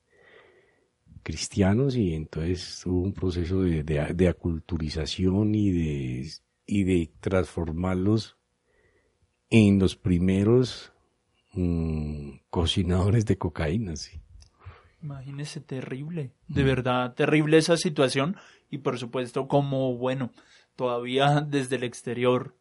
[1.24, 6.32] cristianos y entonces hubo un proceso de, de, de aculturización y de,
[6.68, 8.38] y de transformarlos
[9.50, 10.94] en los primeros
[11.56, 14.22] mmm, cocinadores de cocaína, sí.
[15.02, 18.38] Imagínese, terrible, de verdad, terrible esa situación
[18.72, 20.32] y por supuesto como, bueno,
[20.76, 22.56] todavía desde el exterior,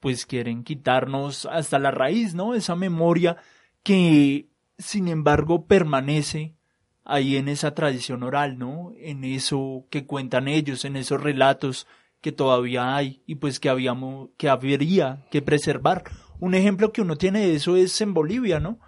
[0.00, 2.54] pues quieren quitarnos hasta la raíz, ¿no?
[2.54, 3.36] Esa memoria
[3.82, 6.56] que, sin embargo, permanece
[7.04, 8.92] ahí en esa tradición oral, ¿no?
[8.98, 11.86] En eso que cuentan ellos, en esos relatos
[12.20, 16.04] que todavía hay y pues que habíamos, que habría que preservar.
[16.40, 18.78] Un ejemplo que uno tiene de eso es en Bolivia, ¿no?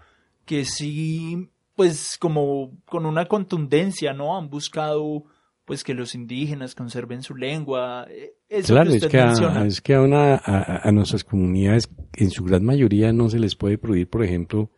[0.44, 4.36] Que sí, pues como con una contundencia, ¿no?
[4.36, 5.24] Han buscado
[5.64, 8.06] pues que los indígenas conserven su lengua.
[8.48, 12.30] Eso claro, que es que, a, es que a, una, a, a, nuestras comunidades, en
[12.30, 14.70] su gran mayoría, no se les puede prohibir, por ejemplo,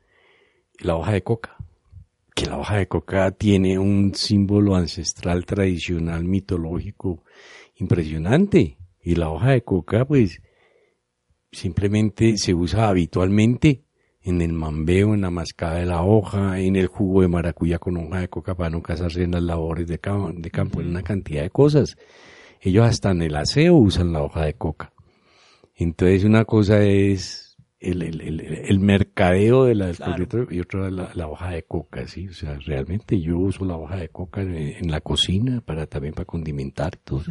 [0.79, 1.57] la hoja de coca.
[2.35, 7.25] Que la hoja de coca tiene un símbolo ancestral, tradicional, mitológico,
[7.77, 8.77] impresionante.
[9.03, 10.41] Y la hoja de coca, pues,
[11.55, 13.83] simplemente se usa habitualmente
[14.23, 17.97] en el mambeo, en la mascada de la hoja, en el jugo de maracuyá con
[17.97, 21.03] hoja de coca para no casarse en las labores de campo, de campo, en una
[21.03, 21.97] cantidad de cosas.
[22.61, 24.93] Ellos hasta en el aseo usan la hoja de coca.
[25.77, 30.47] Entonces una cosa es el, el, el, el mercadeo de la Claro.
[30.51, 32.29] y otra la, la hoja de coca, sí.
[32.29, 36.15] O sea, realmente yo uso la hoja de coca en, en la cocina para también
[36.15, 37.25] para condimentar todo.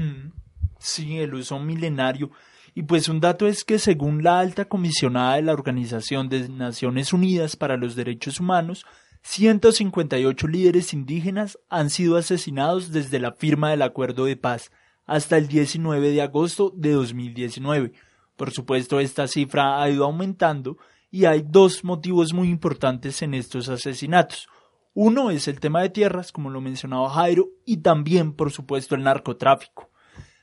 [0.77, 2.29] Sí, el uso milenario.
[2.75, 7.13] Y pues un dato es que según la alta comisionada de la Organización de Naciones
[7.13, 8.85] Unidas para los Derechos Humanos,
[9.21, 14.71] 158 líderes indígenas han sido asesinados desde la firma del acuerdo de paz
[15.05, 17.93] hasta el 19 de agosto de 2019.
[18.35, 20.77] Por supuesto, esta cifra ha ido aumentando
[21.11, 24.47] y hay dos motivos muy importantes en estos asesinatos.
[24.95, 29.03] Uno es el tema de tierras, como lo mencionaba Jairo, y también, por supuesto, el
[29.03, 29.89] narcotráfico.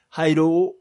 [0.08, 0.74] Jairo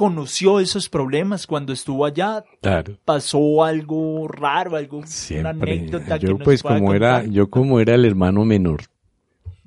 [0.00, 2.42] conoció esos problemas cuando estuvo allá.
[2.62, 2.96] Claro.
[3.04, 5.50] Pasó algo raro, algo, una Siempre.
[5.74, 8.84] anécdota Yo pues como era, yo como era el hermano menor,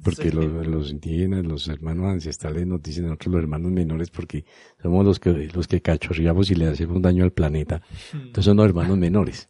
[0.04, 0.36] porque Sí.
[0.36, 4.44] los, los indígenas, los hermanos ancestrales nos dicen nosotros los hermanos menores porque
[4.82, 7.84] somos los que, los que cachorreamos y le hacemos daño al planeta.
[8.12, 9.50] Entonces son los hermanos menores.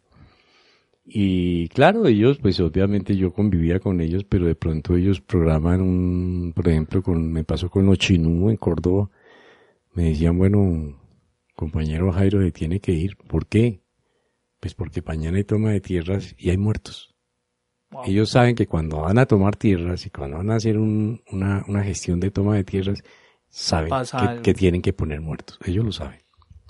[1.06, 6.52] Y claro, ellos, pues obviamente yo convivía con ellos, pero de pronto ellos programan un,
[6.54, 9.08] por ejemplo, con, me pasó con los chinú en Córdoba,
[9.94, 10.98] me decían, bueno,
[11.54, 13.16] compañero Jairo, se tiene que ir.
[13.16, 13.82] ¿Por qué?
[14.60, 17.14] Pues porque mañana hay toma de tierras y hay muertos.
[17.90, 18.02] Wow.
[18.06, 21.64] Ellos saben que cuando van a tomar tierras y cuando van a hacer un- una,
[21.68, 23.02] una gestión de toma de tierras,
[23.48, 23.90] saben
[24.36, 25.58] que, que tienen que poner muertos.
[25.64, 26.20] Ellos lo saben.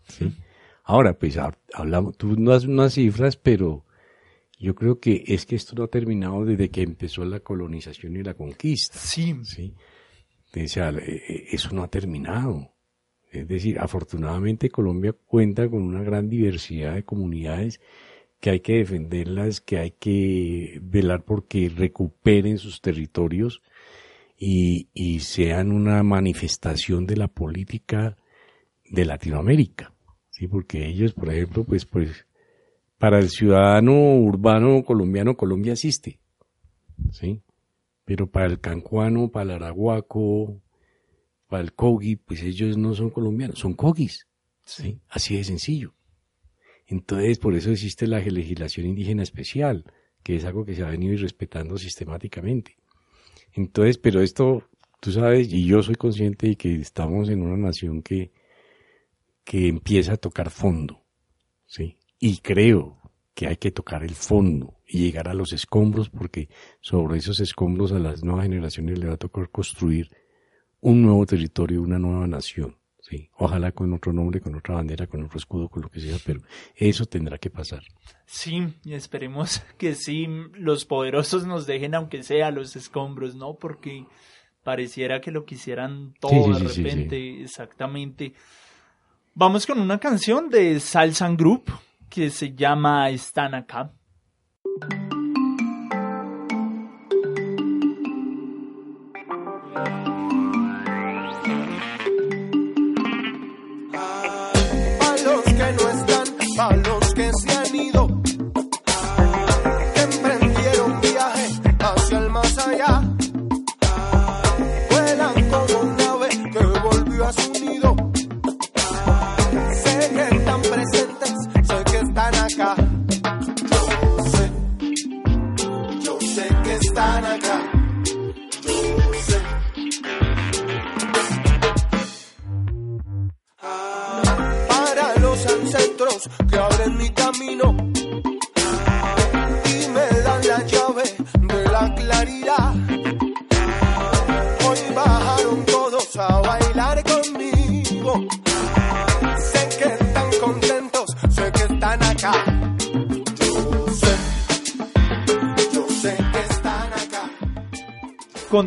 [0.08, 0.32] ¿sí?
[0.82, 3.87] Ahora, pues ha- hablamos, tú no das unas cifras, pero
[4.58, 8.22] yo creo que es que esto no ha terminado desde que empezó la colonización y
[8.22, 8.98] la conquista.
[8.98, 9.74] Sí, ¿sí?
[10.62, 12.73] O sea, eh, eh, eso no ha terminado.
[13.34, 17.80] Es decir, afortunadamente Colombia cuenta con una gran diversidad de comunidades
[18.40, 23.62] que hay que defenderlas, que hay que velar porque recuperen sus territorios
[24.38, 28.16] y, sean una manifestación de la política
[28.90, 29.94] de Latinoamérica.
[30.30, 32.26] Sí, porque ellos, por ejemplo, pues, pues,
[32.98, 36.18] para el ciudadano urbano colombiano, Colombia existe.
[37.10, 37.40] ¿sí?
[38.04, 40.60] Pero para el cancuano, para el arahuaco,
[41.54, 44.26] para el cogi, pues ellos no son colombianos, son cogis.
[44.64, 44.98] ¿sí?
[45.08, 45.94] Así de sencillo.
[46.84, 49.84] Entonces, por eso existe la legislación indígena especial,
[50.24, 52.76] que es algo que se ha venido irrespetando sistemáticamente.
[53.52, 58.02] Entonces, pero esto, tú sabes, y yo soy consciente de que estamos en una nación
[58.02, 58.32] que,
[59.44, 61.04] que empieza a tocar fondo,
[61.66, 61.98] ¿sí?
[62.18, 62.98] Y creo
[63.32, 66.48] que hay que tocar el fondo y llegar a los escombros porque
[66.80, 70.10] sobre esos escombros a las nuevas generaciones le va a tocar construir
[70.84, 72.76] un nuevo territorio, una nueva nación.
[73.00, 76.16] Sí, ojalá con otro nombre, con otra bandera, con otro escudo, con lo que sea,
[76.24, 76.40] pero
[76.74, 77.82] eso tendrá que pasar.
[78.24, 83.54] sí, esperemos que sí los poderosos nos dejen, aunque sea los escombros, ¿no?
[83.54, 84.06] Porque
[84.62, 88.34] pareciera que lo quisieran todo Sí, sí, de repente, exactamente.
[89.34, 91.64] Vamos con una canción de Salsan Group
[92.08, 93.92] que se llama Están acá.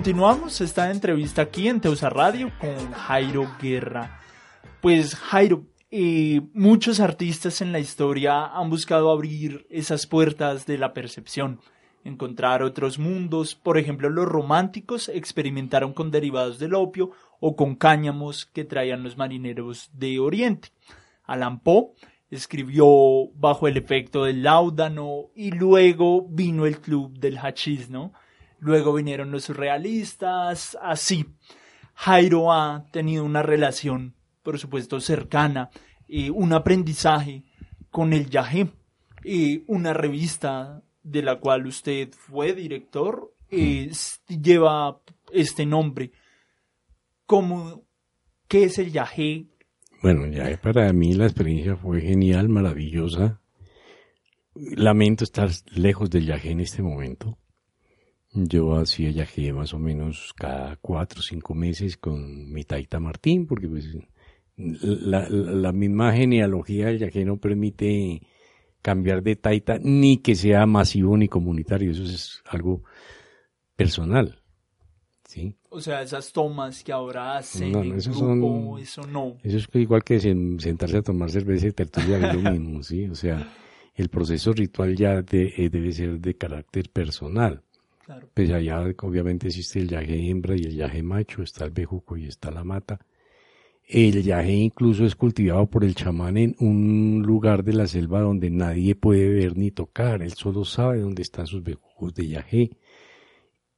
[0.07, 4.21] Continuamos esta entrevista aquí en Teusa Radio con Jairo Guerra.
[4.79, 10.93] Pues Jairo, eh, muchos artistas en la historia han buscado abrir esas puertas de la
[10.93, 11.59] percepción,
[12.05, 13.55] encontrar otros mundos.
[13.55, 19.17] Por ejemplo, los románticos experimentaron con derivados del opio o con cáñamos que traían los
[19.17, 20.69] marineros de Oriente.
[21.25, 21.91] Alan Poe
[22.31, 22.87] escribió
[23.35, 28.13] bajo el efecto del láudano y luego vino el club del hachís, ¿no?
[28.59, 31.25] Luego vinieron los surrealistas, así.
[31.93, 35.69] Jairo ha tenido una relación, por supuesto, cercana,
[36.07, 37.43] eh, un aprendizaje
[37.89, 38.69] con el Yahé,
[39.23, 43.91] eh, una revista de la cual usted fue director, eh,
[44.27, 45.01] lleva
[45.31, 46.11] este nombre.
[47.25, 47.83] ¿Cómo,
[48.47, 49.47] ¿Qué es el Yahé?
[50.01, 53.41] Bueno, ya para mí la experiencia fue genial, maravillosa,
[54.53, 57.37] lamento estar lejos del yagé en este momento.
[58.33, 63.47] Yo hacía yagé más o menos cada cuatro o cinco meses con mi taita Martín,
[63.47, 63.87] porque pues
[64.57, 68.21] la, la misma genealogía del yagé no permite
[68.81, 71.91] cambiar de taita ni que sea masivo ni comunitario.
[71.91, 72.83] Eso es algo
[73.75, 74.41] personal.
[75.25, 75.55] ¿sí?
[75.69, 78.25] O sea, esas tomas que ahora hacen No, no, en eso grupo,
[78.75, 79.37] son- eso no.
[79.43, 83.05] Eso es igual que sen- sentarse a tomar cerveza y tertulia, es lo mismo, ¿sí?
[83.07, 83.51] O sea,
[83.95, 87.63] el proceso ritual ya de- eh, debe ser de carácter personal.
[88.07, 88.29] Claro.
[88.33, 92.25] Pues allá obviamente existe el yaje hembra y el yaje macho, está el bejuco y
[92.25, 93.01] está la mata.
[93.83, 98.49] El yaje incluso es cultivado por el chamán en un lugar de la selva donde
[98.49, 100.21] nadie puede ver ni tocar.
[100.21, 102.71] Él solo sabe dónde están sus bejucos de yaje.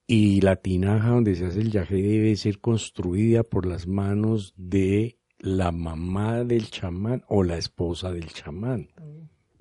[0.05, 5.17] Y la tinaja donde se hace el yaje debe ser construida por las manos de
[5.39, 8.89] la mamá del chamán o la esposa del chamán.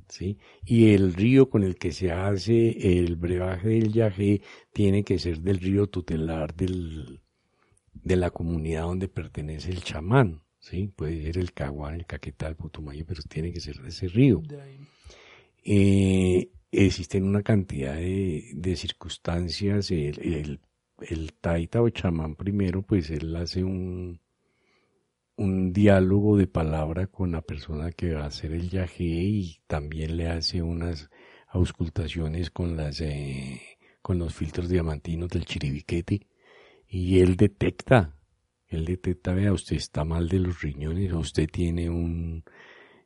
[0.08, 0.38] ¿Sí?
[0.64, 4.42] Y el río con el que se hace el brebaje del yaje
[4.72, 7.20] tiene que ser del río tutelar del,
[7.92, 10.88] de la comunidad donde pertenece el chamán, ¿sí?
[10.94, 14.42] Puede ser el Caguán, el Caquetá, el Putumayo, pero tiene que ser de ese río.
[15.64, 19.90] Eh, existen una cantidad de, de circunstancias.
[19.90, 20.60] El, el,
[21.00, 24.20] el taita o chamán primero, pues él hace un,
[25.38, 30.16] un diálogo de palabra con la persona que va a hacer el yaje y también
[30.16, 31.08] le hace unas
[31.48, 33.60] auscultaciones con las eh,
[34.02, 36.26] con los filtros diamantinos del chiribiquete
[36.88, 38.16] y él detecta,
[38.68, 42.42] él detecta, vea, usted está mal de los riñones, o usted tiene un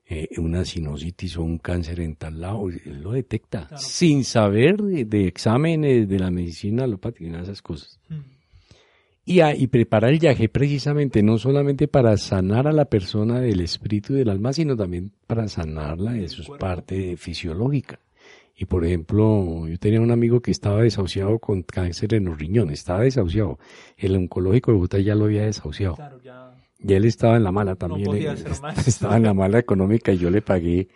[0.07, 3.83] eh, una sinusitis o un cáncer en tal lado, él lo detecta, Claro.
[3.83, 8.01] sin saber de, de exámenes de la medicina alopática y esas cosas.
[8.09, 8.21] Mm.
[9.25, 13.61] Y, a- y prepara el yaje precisamente no solamente para sanar a la persona del
[13.61, 18.01] espíritu y del alma, sino también para sanarla de su parte fisiológica.
[18.57, 22.81] Y por ejemplo, yo tenía un amigo que estaba desahuciado con cáncer en los riñones,
[22.81, 23.59] estaba desahuciado.
[23.97, 25.95] El oncológico de Bogotá ya lo había desahuciado.
[25.97, 26.55] Claro, ya.
[26.79, 28.07] Y él estaba en la mala también.
[28.07, 28.87] podía eh, hacer más.
[28.89, 30.89] Estaba en la mala económica y yo le pagué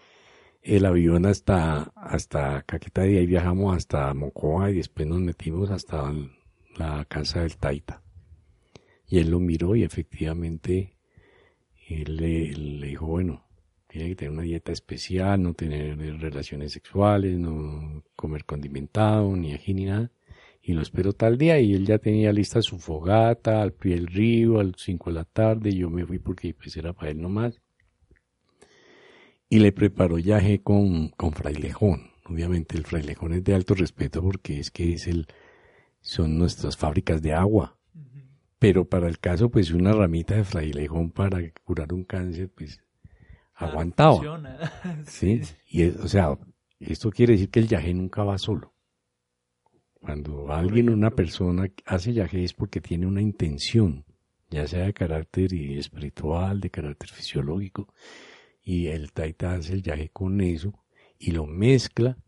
[0.63, 6.13] el avión hasta, hasta Caquetá y ahí viajamos hasta Mocoa y después nos metimos hasta
[6.77, 8.03] la casa del Taita.
[9.09, 10.97] Y él lo miró y efectivamente
[11.89, 13.45] él le, dijo, bueno,
[13.87, 19.75] tiene que tener una dieta especial, no tener relaciones sexuales, no comer condimentado, ni ají
[19.75, 20.11] ni nada.
[20.61, 24.09] Y lo espero tal día y él ya tenía lista su fogata al pie del
[24.09, 25.73] río a las 5 de la tarde.
[25.73, 27.61] Yo me fui porque pues era para él nomás.
[29.49, 32.11] Y le preparó yaje con, con frailejón.
[32.25, 35.29] Obviamente el frailejón es de alto respeto porque es que es el,
[36.01, 37.79] son nuestras fábricas de agua.
[38.59, 42.83] Pero para el caso, pues una ramita de frailejón para curar un cáncer, pues
[43.55, 44.13] aguantaba.
[44.15, 44.59] funciona.
[45.07, 46.39] Sí, y es- o sea,
[46.81, 48.73] esto quiere decir que el yaje nunca va solo.
[50.01, 54.05] Cuando alguien, una persona hace yaje es porque tiene una intención,
[54.51, 57.93] ya sea de carácter espiritual, de carácter fisiológico,
[58.63, 60.73] y el taita hace el yaje con eso
[61.19, 62.19] y lo mezcla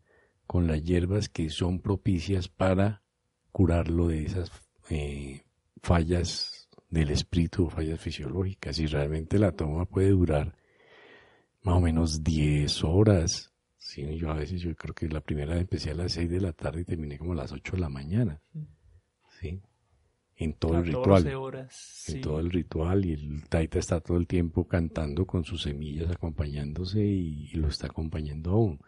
[0.45, 3.03] con las hierbas que son propicias para
[3.51, 4.51] curarlo de esas
[4.89, 5.43] eh,
[5.81, 8.79] fallas del espíritu fallas fisiológicas.
[8.79, 10.55] Y realmente la toma puede durar
[11.61, 13.51] más o menos 10 horas.
[13.77, 16.41] Sí, yo a veces yo creo que la primera vez empecé a las 6 de
[16.41, 18.41] la tarde y terminé como a las 8 de la mañana.
[19.39, 19.61] Sí.
[20.35, 21.35] En todo el 14 ritual.
[21.35, 22.21] horas, En sí.
[22.21, 27.01] todo el ritual y el taita está todo el tiempo cantando con sus semillas acompañándose
[27.03, 28.79] y, y lo está acompañando aún.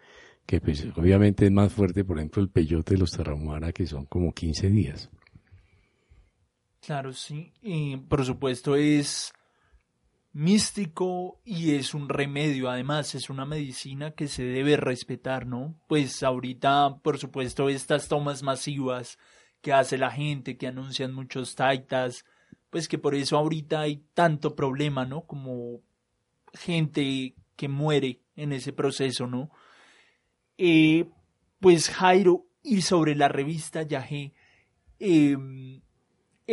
[0.46, 4.06] Que pues obviamente es más fuerte, por ejemplo, el peyote de los tarahumara que son
[4.06, 5.10] como 15 días.
[6.82, 7.54] Claro, sí.
[8.10, 9.34] Por supuesto es
[10.34, 15.76] místico y es un remedio, además es una medicina que se debe respetar, ¿no?
[15.88, 19.20] Pues ahorita, por supuesto, estas tomas masivas
[19.62, 22.26] que hace la gente, que anuncian muchos taitas,
[22.70, 25.26] pues que por eso ahorita hay tanto problema, ¿no?
[25.28, 25.82] Como
[26.54, 29.52] gente que muere en ese proceso, ¿no?
[30.58, 31.10] Eh,
[31.60, 34.34] pues Jairo, y sobre la revista Yahé,
[35.00, 35.38] eh,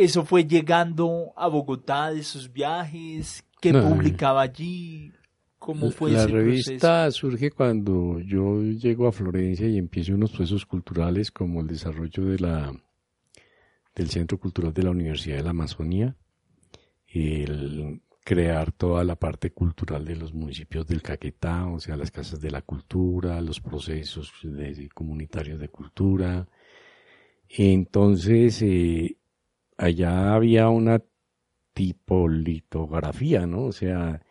[0.03, 5.11] eso fue llegando a Bogotá de sus viajes, que No, publicaba allí,
[5.57, 10.65] cómo fue la ese revista surge cuando yo llego a Florencia y empiezo unos procesos
[10.65, 12.73] culturales como el desarrollo de la
[13.93, 16.15] del Centro Cultural de la Universidad de la Amazonía,
[17.07, 22.39] el crear toda la parte cultural de los municipios del Caquetá, o sea, las casas
[22.39, 26.47] de la cultura, los procesos de comunitarios de cultura.
[27.49, 29.17] Entonces, eh,
[29.79, 31.01] allá había una
[31.73, 33.63] tipo litografía, ¿no?
[33.63, 34.21] O sea,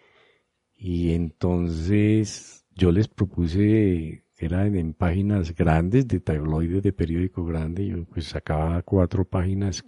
[0.76, 7.86] y entonces yo les propuse era en, en páginas grandes de tabloides de periódico grande.
[7.86, 9.84] Yo pues sacaba cuatro páginas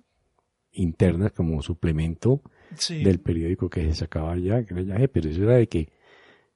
[0.73, 2.43] internas como suplemento
[2.77, 3.03] Sí.
[3.03, 5.89] del periódico que se sacaba allá, que era Yagé, pero eso era de que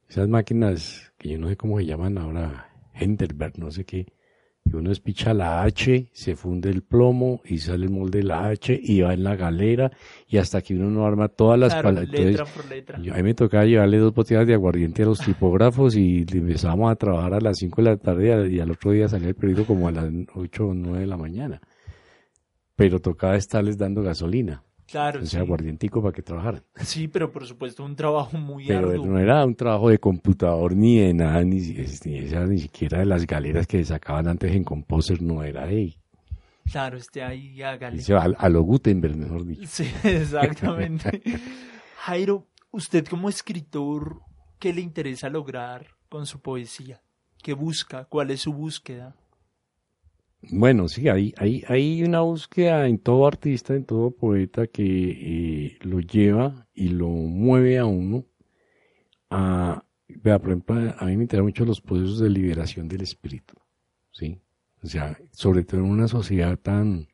[0.08, 4.06] esas máquinas, que yo no sé cómo se llaman ahora, Hindenburg, no sé qué,
[4.68, 8.46] que uno espicha la H, se funde el plomo y sale el molde de la
[8.48, 9.92] H y va en la galera
[10.26, 12.98] y hasta que uno no arma todas las Claro, letra por letra.
[13.00, 16.90] Yo, a mí me tocaba llevarle dos botellas de aguardiente a los tipógrafos y empezábamos
[16.90, 19.66] a trabajar a las 5 de la tarde y al otro día salía el periódico
[19.66, 21.60] como a las 8 o 9 de la mañana.
[22.74, 24.63] Pero tocaba estarles dando gasolina.
[24.86, 25.46] Claro, O sea, sí.
[25.46, 26.62] aguardientico para que trabajaran.
[26.84, 29.06] Sí, pero por supuesto un trabajo muy Pero arduo.
[29.06, 33.06] no era un trabajo de computador ni de nada, ni, ni, esa- ni siquiera de
[33.06, 35.94] las galeras que sacaban antes en Composer, no era de
[36.70, 37.96] Claro, este ahí hágale.
[37.98, 39.66] dice, a, a lo Gutenberg, mejor dicho.
[39.66, 41.22] Sí, exactamente.
[41.98, 44.20] Jairo, usted como escritor,
[44.58, 47.00] ¿qué le interesa lograr con su poesía?
[47.42, 48.04] ¿Qué busca?
[48.06, 49.14] ¿Cuál es su búsqueda?
[50.50, 55.78] Bueno, sí, hay, hay, hay una búsqueda en todo artista, en todo poeta que eh,
[55.82, 58.26] lo lleva y lo mueve a uno
[59.30, 63.54] a, vea, por ejemplo, a mí me interesan mucho los procesos de liberación del espíritu,
[64.12, 64.40] ¿sí?
[64.82, 67.08] O sea, sobre todo en una sociedad tan,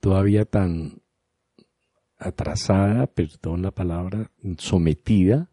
[0.00, 1.02] todavía tan
[2.18, 5.48] atrasada, perdón la palabra, sometida,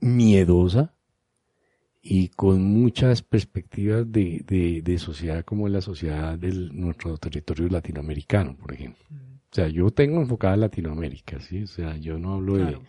[0.00, 0.94] miedosa,
[2.10, 8.56] y con muchas perspectivas de, de, de sociedad como la sociedad de nuestro territorio latinoamericano,
[8.56, 9.04] por ejemplo.
[9.10, 11.64] O sea, yo tengo enfocada Latinoamérica, ¿sí?
[11.64, 12.78] O sea, yo no hablo Claro.
[12.80, 12.86] de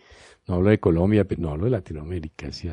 [0.47, 2.69] no hablo de Colombia, pero no hablo de Latinoamérica, ¿sí?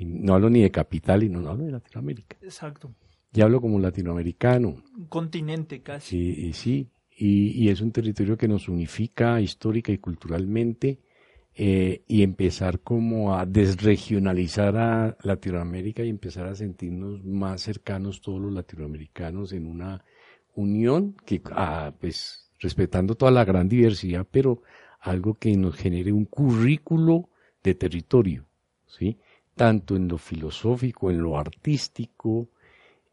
[0.00, 2.36] No hablo ni de capital y no, no hablo de Latinoamérica.
[2.42, 2.92] Exacto.
[3.32, 6.08] Y hablo como latinoamericano, Un continente casi.
[6.34, 10.98] Sí, y sí, y, y es un territorio que nos unifica histórica y culturalmente
[11.56, 18.40] eh, y empezar como a desregionalizar a Latinoamérica y empezar a sentirnos más cercanos todos
[18.40, 20.04] los latinoamericanos en una
[20.56, 24.62] unión que, ah, pues, respetando toda la gran diversidad, pero
[25.00, 27.28] algo que nos genere un currículo
[27.62, 28.46] de territorio,
[28.86, 29.18] ¿sí?
[29.54, 32.48] Tanto en lo filosófico, en lo artístico,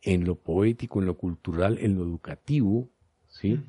[0.01, 2.89] en lo poético, en lo cultural, en lo educativo,
[3.27, 3.59] ¿sí?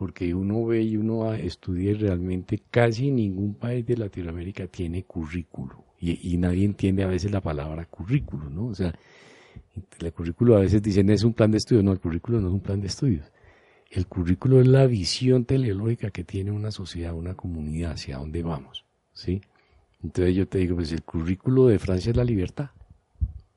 [0.00, 5.84] Porque uno ve y uno estudia y realmente casi ningún país de Latinoamérica tiene currículo.
[6.00, 8.68] Y, nadie entiende a veces la palabra currículo, ¿no?
[8.68, 8.94] O sea,
[10.00, 11.82] el currículo a veces dicen es un plan de estudio.
[11.82, 13.30] No, el currículo no es un plan de estudios.
[13.90, 18.86] El currículo es la visión teleológica que tiene una sociedad, una comunidad, hacia dónde vamos,
[19.12, 19.42] ¿sí?
[20.02, 22.70] Entonces yo te digo, pues el currículo de Francia es la libertad.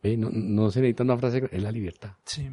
[0.04, 0.18] ¿Ve?
[0.18, 2.12] No, no se necesita una frase, es la libertad.
[2.26, 2.50] Sí.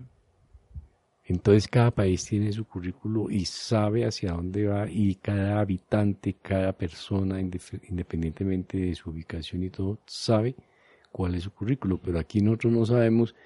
[1.30, 6.72] Entonces cada país tiene su currículo y sabe hacia dónde va y cada habitante, cada
[6.72, 10.56] persona, independientemente de su ubicación y todo, sabe
[11.12, 11.98] cuál es su currículo.
[11.98, 13.36] Pero aquí nosotros no sabemos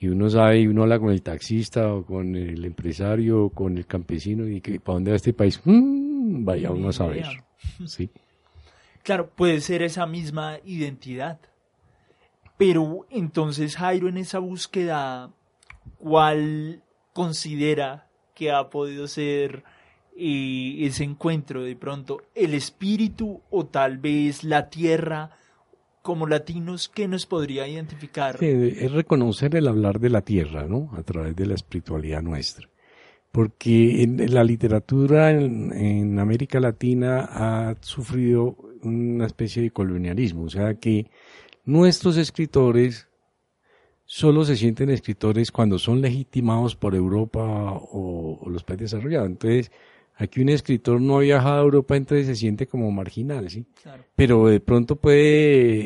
[0.00, 3.78] y uno sabe y uno habla con el taxista o con el empresario o con
[3.78, 7.24] el campesino y que para dónde va este país, Mm, vaya uno a saber.
[7.86, 8.10] ¿sí?
[9.04, 11.38] Claro, puede ser esa misma identidad.
[12.56, 15.30] Pero entonces Jairo en esa búsqueda,
[15.98, 16.82] ¿cuál
[17.12, 19.64] considera que ha podido ser
[20.16, 22.22] eh, ese encuentro de pronto?
[22.34, 25.30] ¿El espíritu o tal vez la tierra?
[26.02, 28.42] Como latinos, ¿qué nos podría identificar?
[28.42, 30.90] Es reconocer el hablar de la tierra, ¿no?
[30.96, 32.68] A través de la espiritualidad nuestra.
[33.30, 40.50] Porque en la literatura en, en América Latina ha sufrido una especie de colonialismo, o
[40.50, 41.06] sea que
[41.64, 43.08] nuestros escritores
[44.14, 47.40] solo se sienten escritores cuando son legitimados por Europa
[47.72, 49.30] o, o los países desarrollados.
[49.30, 49.72] Entonces,
[50.16, 53.64] aquí un escritor no ha viajado a Europa, entonces se siente como marginal, ¿sí?
[53.82, 54.04] Claro.
[54.14, 55.78] pero de pronto puede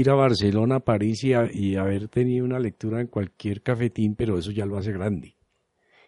[0.00, 4.16] ir a Barcelona, a París y, a- y haber tenido una lectura en cualquier cafetín,
[4.16, 5.36] pero eso ya lo hace grande.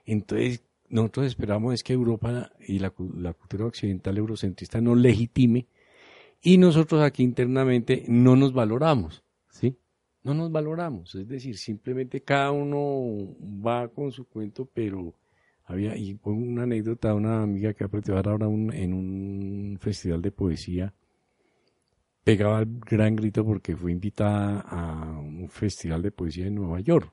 [0.04, 5.68] Entonces, nosotros esperamos es que Europa y la, cu- la cultura occidental eurocentrista nos legitime
[6.42, 9.22] y nosotros aquí internamente no nos valoramos.
[10.22, 13.34] No nos valoramos, es decir, simplemente cada uno
[13.66, 15.14] va con su cuento, pero
[15.64, 19.78] había, y pongo una anécdota de una amiga que ha participado ahora un- en un
[19.80, 20.92] festival de poesía,
[22.22, 27.12] pegaba el gran grito porque fue invitada a un festival de poesía en Nueva York.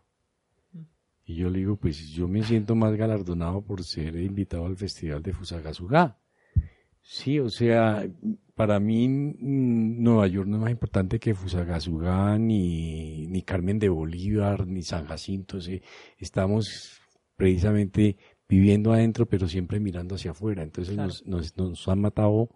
[1.26, 5.22] Y yo le digo, pues yo me siento más galardonado por ser invitado al festival
[5.24, 6.18] de Fusagasugá.
[7.01, 8.05] Sí, o sea,
[8.58, 13.88] para mí mm, Nueva York no es más importante que Fusagasugá, ni, ni Carmen de
[13.88, 15.62] Bolívar, ni San Jacinto.
[15.62, 15.80] sí.
[16.18, 16.99] Estamos
[17.36, 18.18] precisamente
[18.49, 20.64] viviendo adentro, pero siempre mirando hacia afuera.
[20.64, 21.10] Entonces Claro.
[21.10, 22.49] nos, nos, nos han matado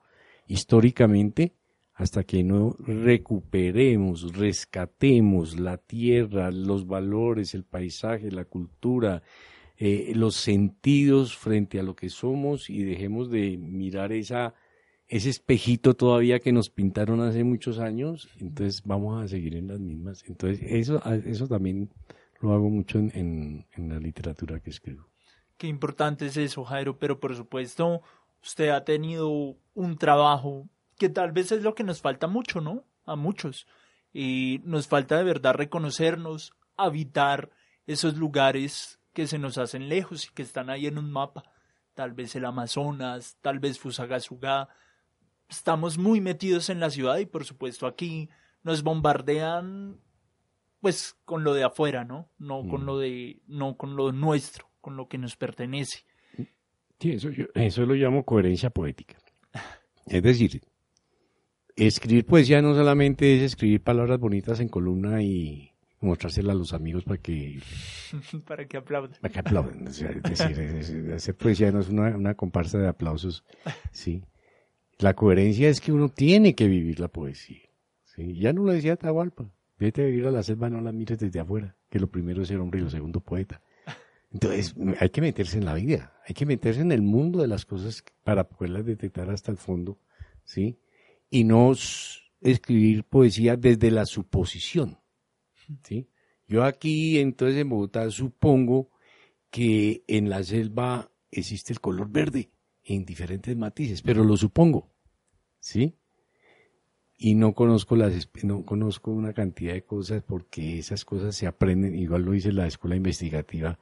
[0.48, 1.54] históricamente
[1.94, 9.22] hasta que no recuperemos, rescatemos la tierra, los valores, el paisaje, la cultura,
[9.78, 14.56] eh, los sentidos frente a lo que somos y dejemos de mirar esa,
[15.12, 19.78] ese espejito todavía que nos pintaron hace muchos años, entonces vamos a seguir en las
[19.78, 20.24] mismas.
[20.26, 21.90] Entonces eso, eso también
[22.40, 25.06] lo hago mucho en, en la literatura que escribo.
[25.58, 28.02] Qué importante es eso, Jairo, pero por supuesto
[28.42, 32.86] usted ha tenido un trabajo que tal vez es lo que nos falta mucho, ¿no?
[33.04, 33.68] A muchos.
[34.14, 37.50] Y nos falta de verdad reconocernos, habitar
[37.86, 41.44] esos lugares que se nos hacen lejos y que están ahí en un mapa.
[41.96, 44.70] Tal vez el Amazonas, tal vez Fusagasugá.
[45.52, 48.30] Estamos muy metidos en la ciudad y por supuesto aquí
[48.64, 50.00] nos bombardean
[50.80, 52.30] pues con lo de afuera, ¿no?
[52.40, 52.86] No con mm.
[52.86, 56.06] lo de no con lo nuestro, con lo que nos pertenece.
[57.00, 59.18] Sí, eso, eso lo llamo coherencia poética.
[60.08, 60.62] Es decir,
[61.76, 65.72] escribir poesía no solamente es escribir palabras bonitas en columna y
[66.02, 67.60] mostrárselas a los amigos para que
[68.48, 69.18] para que aplaudan.
[69.22, 69.88] Para que aplaudan.
[69.88, 73.44] es decir, hacer poesía no es una, comparsa de aplausos.
[73.92, 74.24] Sí.
[75.02, 77.70] La coherencia es que uno tiene que vivir la poesía.
[78.06, 78.40] ¿sí?
[78.40, 79.52] Ya no lo decía Tahualpa.
[79.78, 81.76] Vete a vivir a la selva, no la mires desde afuera.
[81.90, 83.62] Que lo primero es ser hombre y lo segundo poeta.
[84.32, 86.14] Entonces, hay que meterse en la vida.
[86.28, 90.00] Hay que meterse en el mundo de las cosas para poderlas detectar hasta el fondo.
[90.44, 90.80] ¿Sí?
[91.32, 91.72] y no
[92.42, 95.00] escribir poesía desde la suposición.
[95.84, 96.10] ¿sí?
[96.46, 98.92] Yo aquí, entonces en Bogotá, supongo
[99.50, 102.52] que en la selva existe el color verde
[102.84, 104.91] en diferentes matices, pero lo supongo,
[105.62, 105.96] ¿sí?
[107.18, 111.96] Y no conozco las, no conozco una cantidad de cosas porque esas cosas se aprenden,
[111.96, 113.80] igual lo dice la escuela investigativa,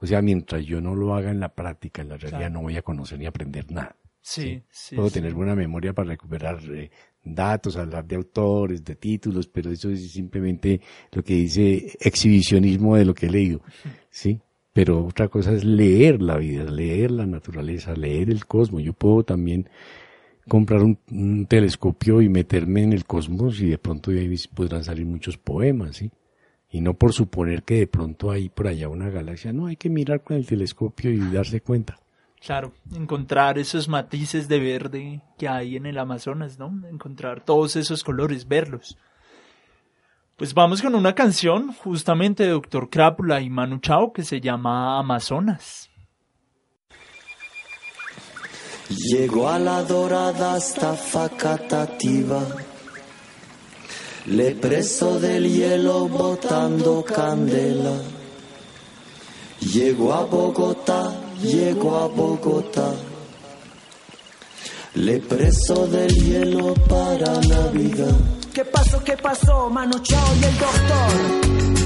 [0.00, 2.76] o sea, mientras yo no lo haga en la práctica, en la realidad no voy
[2.76, 3.94] a conocer ni aprender nada.
[4.20, 4.96] Sí, sí.
[4.96, 6.90] Puedo tener buena memoria para recuperar eh,
[7.24, 10.80] datos, hablar de autores, de títulos, pero eso es simplemente
[11.12, 13.60] lo que dice exhibicionismo de lo que he leído,
[14.10, 14.40] ¿sí?
[14.72, 18.82] Pero otra cosa es leer la vida, leer la naturaleza, leer el cosmos.
[18.82, 19.68] Yo puedo también
[20.48, 25.38] comprar un, telescopio y meterme en el cosmos y de pronto ahí podrán salir muchos
[25.38, 26.10] poemas, ¿sí?
[26.70, 29.88] Y no por suponer que de pronto hay por allá una galaxia, no, hay que
[29.88, 31.98] mirar con el telescopio y darse cuenta.
[32.40, 36.72] Claro, encontrar esos matices de verde que hay en el Amazonas, ¿no?
[36.88, 38.96] Encontrar todos esos colores, verlos.
[40.36, 44.98] Pues vamos con una canción justamente de Doctor Crápula y Manu Chao que se llama
[44.98, 45.87] Amazonas.
[48.90, 52.42] Llegó a la dorada hasta facatativa,
[54.26, 57.98] le preso del hielo botando candela.
[59.60, 62.94] Llegó a Bogotá llego a Bogotá.
[64.94, 68.16] Le preso del hielo para Navidad.
[68.52, 69.02] ¿Qué pasó?
[69.04, 69.70] ¿Qué pasó?
[69.70, 71.77] Mano Chao y el doctor.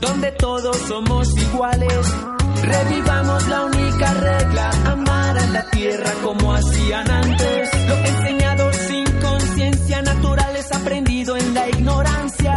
[0.00, 2.14] Donde todos somos iguales.
[2.62, 7.70] Revivamos la única regla, amar a la tierra como hacían antes.
[7.88, 12.54] Lo enseñado sin conciencia natural es aprendido en la ignorancia.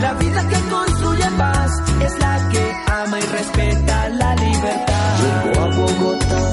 [0.00, 1.70] La vida que construye paz
[2.02, 5.18] es la que ama y respeta la libertad.
[5.22, 6.52] Llego a Bogotá,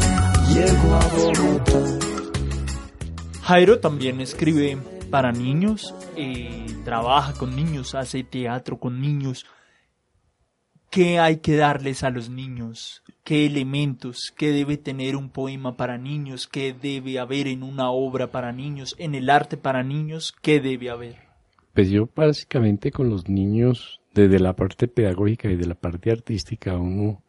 [0.53, 1.79] llego a Bogotá.
[3.43, 4.77] Jairo también escribe
[5.11, 9.45] para niños, eh, trabaja con niños, hace teatro con niños
[10.93, 13.01] ¿Qué hay que darles a los niños?
[13.23, 14.31] ¿Qué elementos?
[14.37, 16.47] ¿Qué debe tener un poema para niños?
[16.47, 18.95] ¿Qué debe haber en una obra para niños?
[18.99, 20.35] ¿En el arte para niños?
[20.43, 21.15] ¿Qué debe haber?
[21.73, 26.77] Pues yo básicamente con los niños, desde la parte pedagógica y de la parte artística,
[26.77, 27.23] uno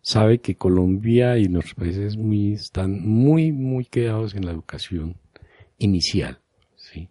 [0.00, 5.16] sabe que Colombia y nuestros países muy, están muy, muy quedados en la educación
[5.78, 6.38] inicial,
[6.76, 7.08] ¿sí?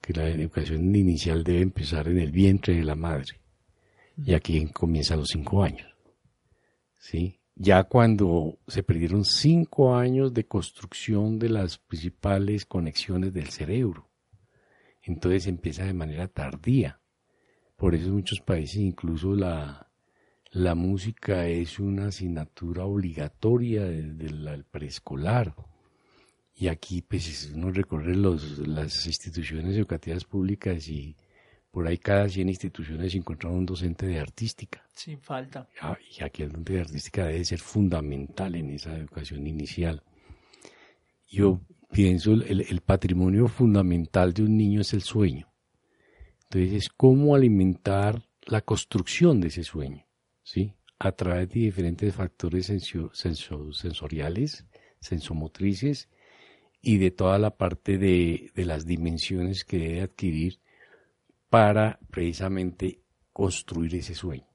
[0.00, 3.41] Que la educación inicial debe empezar en el vientre de la madre
[4.16, 5.88] y aquí comienza a los cinco años.
[6.98, 7.40] ¿Sí?
[7.54, 14.08] Ya cuando se perdieron cinco años de construcción de las principales conexiones del cerebro,
[15.02, 17.00] entonces empieza de manera tardía.
[17.76, 19.90] Por eso en muchos países incluso la,
[20.52, 25.54] la música es una asignatura obligatoria desde el preescolar.
[26.54, 31.16] Y aquí, pues, uno recorre los, las instituciones educativas públicas y
[31.72, 34.84] por ahí cada 100 instituciones encontraron un docente de artística.
[34.94, 35.66] Sin falta.
[35.80, 40.02] Ah, y aquí el docente de artística debe ser fundamental en esa educación inicial.
[41.26, 41.60] Yo
[41.90, 45.50] pienso el, el patrimonio fundamental de un niño es el sueño.
[46.44, 50.04] Entonces es cómo alimentar la construcción de ese sueño,
[50.42, 50.74] ¿sí?
[50.98, 54.66] A través de diferentes factores sensio- senso- sensoriales,
[55.00, 56.08] sensomotrices
[56.82, 60.60] y de toda la parte de, de las dimensiones que debe adquirir
[61.52, 64.48] para precisamente construir ese sueño.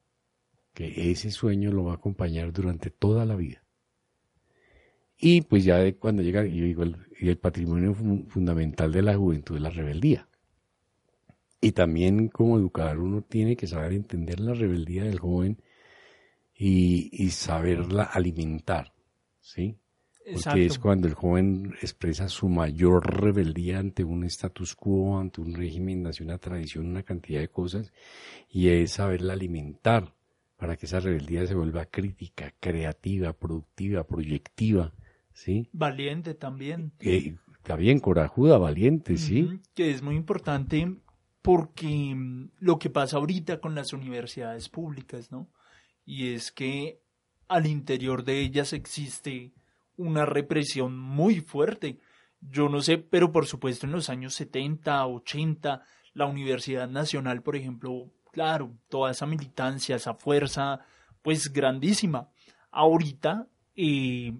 [0.73, 3.63] Que ese sueño lo va a acompañar durante toda la vida.
[5.15, 9.15] Y pues ya de cuando llega, yo digo, el, el patrimonio fu- fundamental de la
[9.15, 10.27] juventud es la rebeldía.
[11.61, 15.61] Y también como educador uno tiene que saber entender la rebeldía del joven
[16.55, 18.91] y, y saberla alimentar,
[19.39, 19.77] ¿sí?
[20.27, 20.59] Porque Exacto.
[20.59, 26.05] es cuando el joven expresa su mayor rebeldía ante un status quo, ante un régimen,
[26.05, 27.93] ante una tradición, una cantidad de cosas,
[28.49, 30.13] y es saberla alimentar
[30.57, 34.93] para que esa rebeldía se vuelva crítica, creativa, productiva, proyectiva,
[35.31, 35.69] ¿sí?
[35.71, 36.91] Valiente también.
[36.99, 39.61] Eh, está bien, corajuda, valiente, ¿sí?
[39.75, 40.93] Que es muy importante
[41.41, 45.47] porque mm, lo que pasa ahorita con las universidades públicas, ¿no?
[46.05, 46.99] Y es que
[47.47, 49.53] al interior de ellas existe
[49.97, 51.99] una represión muy fuerte.
[52.39, 55.83] Yo no sé, pero por supuesto en los años 70, 80,
[56.13, 60.79] la Universidad Nacional, por ejemplo, claro, toda esa militancia, esa fuerza,
[61.21, 62.29] pues grandísima.
[62.71, 64.33] Ahorita, eh,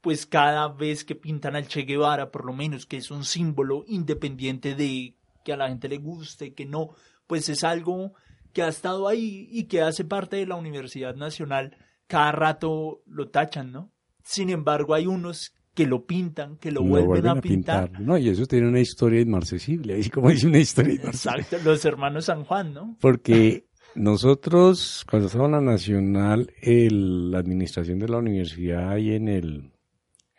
[0.00, 3.84] pues cada vez que pintan al Che Guevara, por lo menos, que es un símbolo
[3.86, 6.90] independiente de que a la gente le guste, que no,
[7.26, 8.12] pues es algo
[8.52, 11.76] que ha estado ahí y que hace parte de la Universidad Nacional,
[12.06, 13.92] cada rato lo tachan, ¿no?
[14.30, 17.98] Sin embargo, hay unos que lo pintan, que lo, vuelven, a pintar.
[18.00, 21.40] No, y eso tiene una historia inmarcesible, así como dice una historia inmarcesible.
[21.42, 22.96] Exacto, los hermanos San Juan, ¿no?
[23.00, 23.64] Porque
[23.94, 29.72] nosotros, cuando estaba en la Nacional, el- la administración de la universidad ahí en el,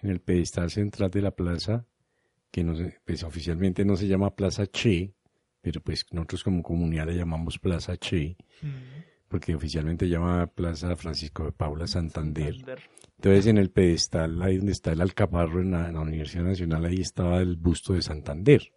[0.01, 1.85] en el pedestal central de la plaza,
[2.51, 5.13] que no se- pues oficialmente no se llama Plaza Che,
[5.61, 8.35] pero pues nosotros como comunidad le llamamos Plaza Che,
[9.27, 12.55] porque oficialmente llama Plaza Francisco de Paula Santander.
[13.19, 16.85] Entonces en el pedestal, ahí donde está el alcaparro en la, en la Universidad Nacional,
[16.85, 18.71] ahí estaba el busto de Santander.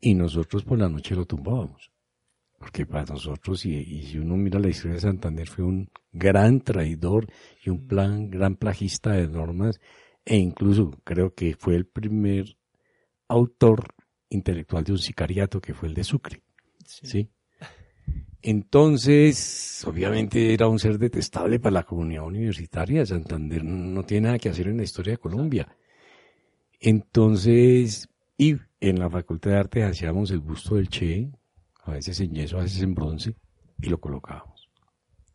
[0.00, 1.92] Y nosotros por la noche lo tumbábamos.
[2.58, 6.62] Porque para nosotros, y, y si uno mira la historia de Santander, fue un gran
[6.62, 7.26] traidor
[7.62, 9.78] y un plan, gran plagista de normas,
[10.24, 12.56] e incluso creo que fue el primer
[13.28, 13.84] autor
[14.30, 16.40] intelectual de un sicariato que fue el de Sucre.
[16.86, 17.28] ¿sí?
[18.42, 23.06] Entonces, obviamente era un ser detestable para la comunidad universitaria.
[23.06, 25.68] Santander no tiene nada que hacer en la historia de Colombia.
[26.80, 31.30] Entonces, y en la Facultad de Arte hacíamos el busto del Che,
[31.84, 33.36] a veces en yeso, a veces en bronce,
[33.80, 34.68] y lo colocábamos.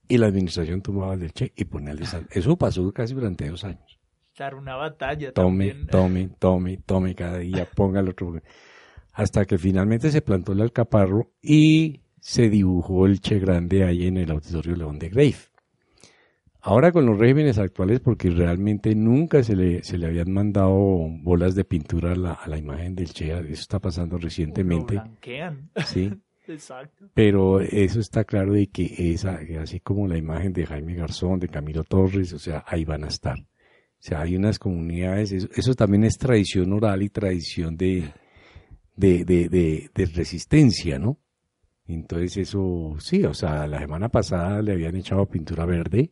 [0.09, 2.27] Y la administración tomaba el del Che y ponía el de San.
[2.31, 3.97] Eso pasó casi durante dos años.
[4.35, 5.87] Claro, una batalla Tome, también.
[5.87, 8.41] tome, tome, tome cada día, ponga el otro.
[9.13, 14.17] Hasta que finalmente se plantó el alcaparro y se dibujó el Che Grande ahí en
[14.17, 15.35] el Auditorio León de Grave.
[16.61, 20.73] Ahora con los regímenes actuales, porque realmente nunca se le, se le habían mandado
[21.21, 24.95] bolas de pintura a la, a la imagen del Che, eso está pasando recientemente.
[24.95, 25.69] Lo blanquean.
[25.85, 26.11] Sí.
[26.47, 27.09] Exacto.
[27.13, 31.49] Pero eso está claro de que esa, así como la imagen de Jaime Garzón, de
[31.49, 33.37] Camilo Torres, o sea, ahí van a estar.
[33.37, 38.13] O sea, hay unas comunidades, eso, eso también es tradición oral y tradición de,
[38.95, 41.19] de, de, de, de resistencia, ¿no?
[41.87, 46.11] Entonces eso, sí, o sea, la semana pasada le habían echado pintura verde,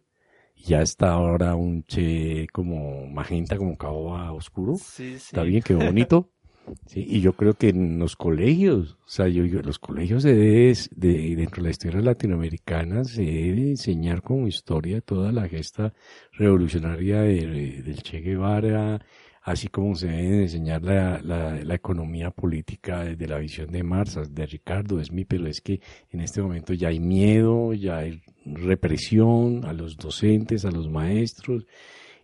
[0.56, 4.76] y ya está ahora un che como magenta, como caoba oscuro.
[4.76, 5.16] Sí, sí.
[5.18, 6.30] Está bien, quedó bonito.
[6.88, 10.34] Sí, y yo creo que en los colegios, o sea, yo digo, los colegios se
[10.34, 15.94] debe, de, dentro de la historia latinoamericana, se debe enseñar como historia toda la gesta
[16.32, 19.00] revolucionaria de- del Che Guevara,
[19.46, 24.18] así como se debe enseñar la, la, la economía política desde la visión de Marx,
[24.34, 25.80] de Ricardo, es mi, pero es que
[26.10, 31.68] en este momento ya hay miedo, ya hay represión a los docentes, a los maestros,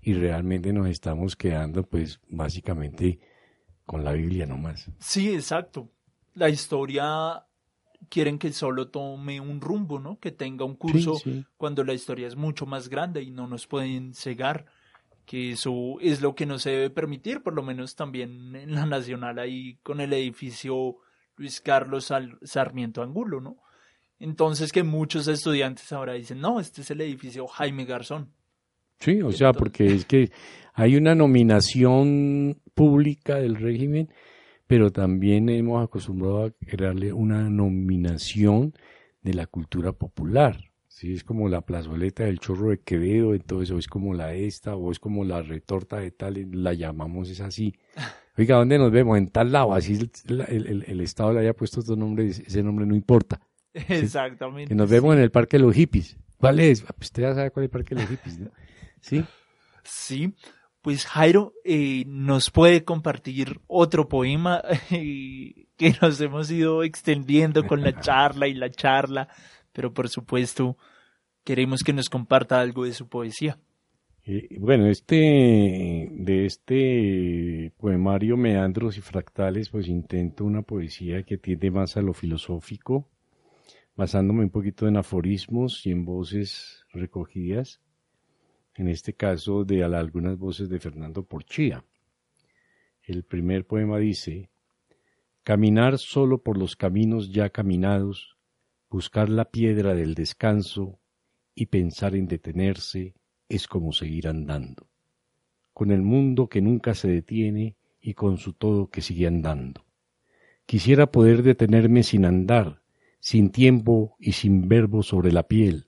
[0.01, 3.19] y realmente nos estamos quedando, pues, básicamente
[3.85, 4.89] con la Biblia nomás.
[4.97, 5.91] Sí, exacto.
[6.33, 7.45] La historia
[8.09, 10.17] quieren que solo tome un rumbo, ¿no?
[10.19, 11.45] Que tenga un curso sí.
[11.55, 14.65] cuando la historia es mucho más grande y no nos pueden cegar.
[15.31, 18.85] Que eso es lo que no se debe permitir, por lo menos también en la
[18.85, 20.97] Nacional ahí con el edificio
[21.37, 22.11] Luis Carlos
[22.43, 23.55] Sarmiento Angulo, ¿no?
[24.19, 28.33] Entonces que muchos estudiantes ahora dicen, no, este es el edificio Jaime Garzón.
[28.99, 30.33] Sí, o sea, porque es que
[30.73, 34.09] hay una nominación pública del régimen,
[34.67, 38.73] pero también hemos acostumbrado a crearle una nominación
[39.21, 40.70] de la cultura popular.
[40.93, 44.75] Sí, es como la plazoleta del chorro de Quevedo, entonces o es como la esta,
[44.75, 47.73] o es como la retorta de tal, la llamamos es así.
[48.37, 49.17] Oiga, ¿dónde nos vemos?
[49.17, 49.73] En tal lado.
[49.73, 53.39] Así el, el- el- el Estado le haya puesto otro nombre, ese nombre no importa.
[53.73, 54.69] Exactamente.
[54.69, 56.17] Que nos vemos en el Parque de los Hippies.
[56.37, 56.83] ¿Cuál es?
[56.87, 58.51] Ah, pues Usted ya sabe cuál es el Parque de los Hippies, ¿no?
[59.01, 59.23] Sí.
[59.83, 60.33] Sí,
[60.81, 64.61] pues Jairo eh, nos puede compartir otro poema
[64.91, 69.27] eh, que nos hemos ido extendiendo con la charla y la charla,
[69.73, 70.77] pero por supuesto
[71.43, 73.59] queremos que nos comparta algo de su poesía.
[74.23, 81.71] Eh, bueno, este, de este poemario Meandros y Fractales, pues intento una poesía que tiende
[81.71, 83.09] más a lo filosófico,
[83.95, 87.81] basándome un poquito en aforismos y en voces recogidas,
[88.75, 91.83] en este caso de al- algunas voces de Fernando Porchía.
[93.03, 94.49] El primer poema dice,
[95.43, 98.37] Caminar solo por los caminos ya caminados,
[98.91, 100.99] buscar la piedra del descanso
[101.55, 103.15] y pensar en detenerse
[103.47, 104.89] es como seguir andando,
[105.73, 109.85] con el mundo que nunca se detiene y con su todo que sigue andando.
[110.65, 112.81] Quisiera poder detenerme sin andar,
[113.21, 115.87] sin tiempo y sin verbo sobre la piel,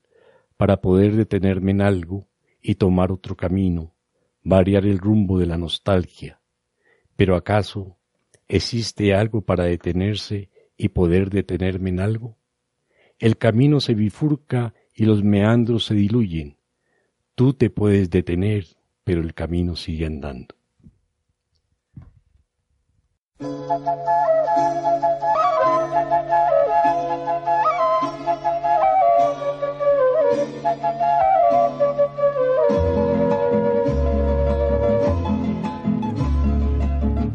[0.56, 2.26] para poder detenerme en algo
[2.62, 3.94] y tomar otro camino,
[4.42, 6.40] variar el rumbo de la nostalgia.
[7.16, 7.98] Pero acaso
[8.48, 10.48] existe algo para detenerse
[10.78, 12.38] y poder detenerme en algo?
[13.18, 16.56] El camino se bifurca y los meandros se diluyen.
[17.34, 18.66] Tú te puedes detener,
[19.04, 20.54] pero el camino sigue andando.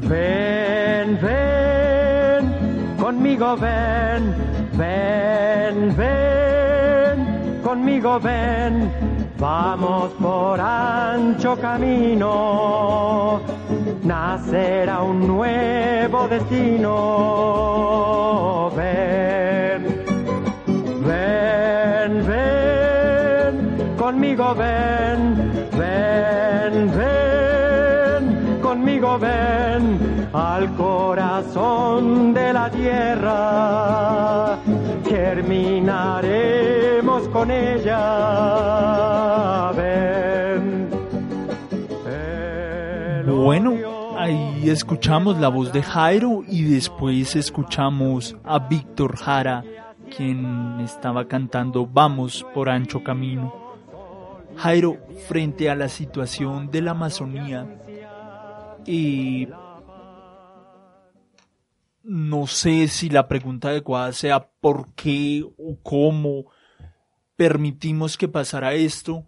[0.07, 4.33] Ven, ven, conmigo ven,
[4.77, 5.48] ven,
[5.95, 8.91] ven, conmigo ven,
[9.37, 13.39] vamos por ancho camino,
[14.03, 16.89] nacerá un nuevo destino.
[18.75, 20.03] Ven,
[21.05, 34.57] ven, ven, conmigo ven, ven, ven, conmigo ven al corazón de la tierra.
[35.09, 37.97] Germinaremos con ella.
[39.75, 40.89] Ven.
[43.25, 43.73] Bueno,
[44.17, 49.63] ahí escuchamos la voz de Jairo y después escuchamos a Víctor Jara,
[50.15, 53.51] quien estaba cantando Vamos por ancho camino.
[54.57, 54.97] Jairo,
[55.27, 57.65] frente a la situación de la Amazonía,
[58.85, 59.47] y
[62.09, 66.45] no sé si la pregunta adecuada sea por qué o cómo
[67.35, 69.27] permitimos que pasara esto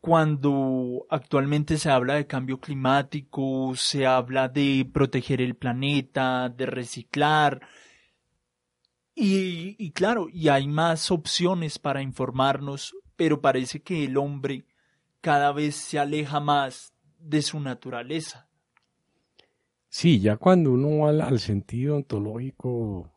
[0.00, 7.60] cuando actualmente se habla de cambio climático, se habla de proteger el planeta, de reciclar.
[9.16, 14.64] Y, y claro, y hay más opciones para informarnos, pero parece que el hombre
[15.20, 18.48] cada vez se aleja más de su naturaleza.
[19.94, 23.12] Sí, ya cuando uno va al, sentido ontológico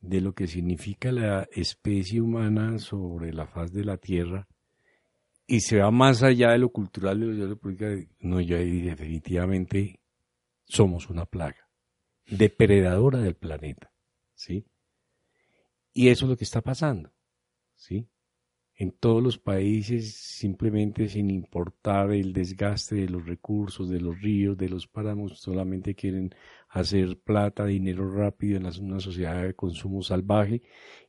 [0.00, 4.46] de lo que significa la especie humana sobre la faz de la Tierra
[5.46, 9.98] y se va más allá de lo cultural, de lo, de no, ya definitivamente
[10.66, 11.70] somos una plaga
[12.26, 13.90] depredadora del planeta,
[14.34, 14.66] ¿sí?
[15.94, 17.14] Y eso es lo que está pasando,
[17.76, 18.06] ¿sí?
[18.80, 24.56] En todos los países, simplemente sin importar el desgaste de los recursos, de los ríos,
[24.56, 26.32] de los páramos, solamente quieren
[26.68, 30.62] hacer plata, dinero rápido en una sociedad de consumo salvaje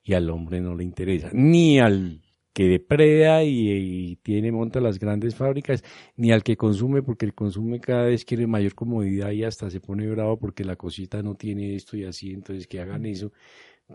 [0.04, 4.98] y al hombre no le interesa, ni al que depreda y, y tiene, monta las
[4.98, 5.84] grandes fábricas,
[6.16, 9.80] ni al que consume, porque el consume cada vez quiere mayor comodidad y hasta se
[9.80, 13.32] pone bravo porque la cosita no tiene esto y así, entonces que hagan eso,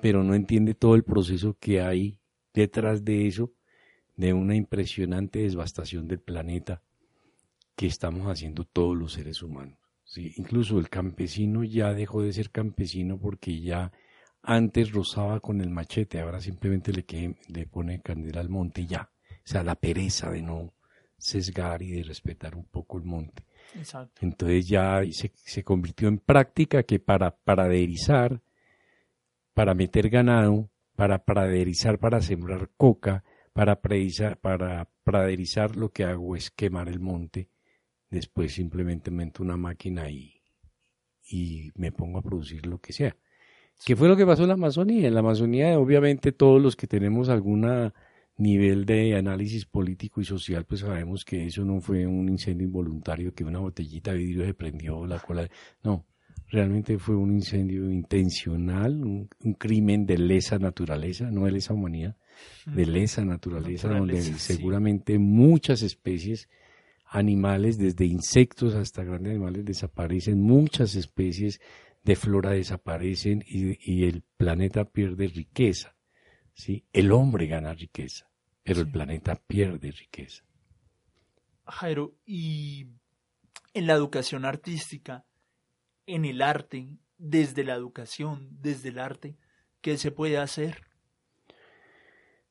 [0.01, 2.21] pero no entiende todo el proceso que hay
[2.55, 3.53] detrás de eso,
[4.17, 6.83] de una impresionante devastación del planeta
[7.77, 9.79] que estamos haciendo todos los seres humanos.
[10.05, 10.33] ¿sí?
[10.37, 13.93] Incluso el campesino ya dejó de ser campesino porque ya
[14.43, 18.87] antes rozaba con el machete, ahora simplemente le, que- le pone candela al monte y
[18.87, 19.11] ya.
[19.31, 20.73] O sea, la pereza de no
[21.17, 23.45] sesgar y de respetar un poco el monte.
[23.75, 24.21] Exacto.
[24.21, 28.43] Entonces ya se, se convirtió en práctica que para praderizar,
[29.55, 33.25] para meter ganado, para praderizar, para sembrar coca,
[33.55, 37.49] para, praderizar, para praderizar lo que hago es quemar el monte,
[38.11, 40.43] después simplemente meto una máquina y,
[41.31, 43.17] y me pongo a producir lo que sea.
[43.87, 45.09] ¿Qué fue lo que pasó en la Amazonía?
[45.09, 47.95] En la Amazonía, obviamente, todos los que tenemos alguna
[48.37, 53.33] nivel de análisis político y social, pues sabemos que eso no fue un incendio involuntario,
[53.33, 55.49] que una botellita de vidrio se prendió la cola.
[55.85, 56.07] No,
[56.49, 62.17] realmente fue un incendio intencional, un, un crimen de lesa naturaleza, no de lesa humanidad,
[62.67, 64.35] de lesa naturaleza, donde sí.
[64.39, 66.49] seguramente muchas especies
[67.07, 71.61] animales, desde insectos hasta grandes animales, desaparecen, muchas especies
[72.03, 75.95] de flora desaparecen y, y el planeta pierde riqueza.
[76.55, 76.85] ¿sí?
[76.93, 78.31] El hombre gana riqueza,
[78.63, 80.45] pero el planeta pierde riqueza.
[81.67, 82.87] Jairo, y
[83.73, 85.25] en la educación artística,
[86.07, 89.37] en el arte, desde la educación, desde el arte,
[89.81, 90.83] ¿qué se puede hacer?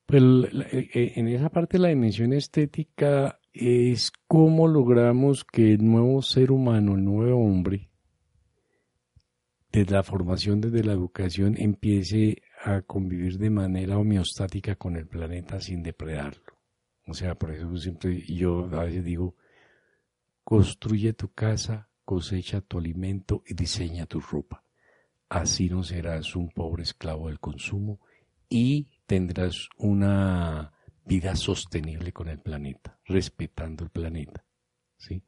[0.06, 6.20] Pues la- eh, en esa parte la dimensión estética es cómo logramos que el nuevo
[6.22, 7.90] ser humano, el nuevo hombre,
[9.72, 15.60] desde la formación, desde la educación, empiece a convivir de manera homeostática con el planeta
[15.60, 16.54] sin depredarlo.
[17.06, 19.36] O sea, por eso siempre yo a veces digo,
[20.44, 24.62] construye tu casa, cosecha tu alimento y diseña tu ropa.
[25.28, 27.98] Así no serás un pobre esclavo del consumo
[28.48, 30.72] y tendrás una
[31.06, 34.44] vida sostenible con el planeta, respetando el planeta.
[34.96, 35.22] ¿sí?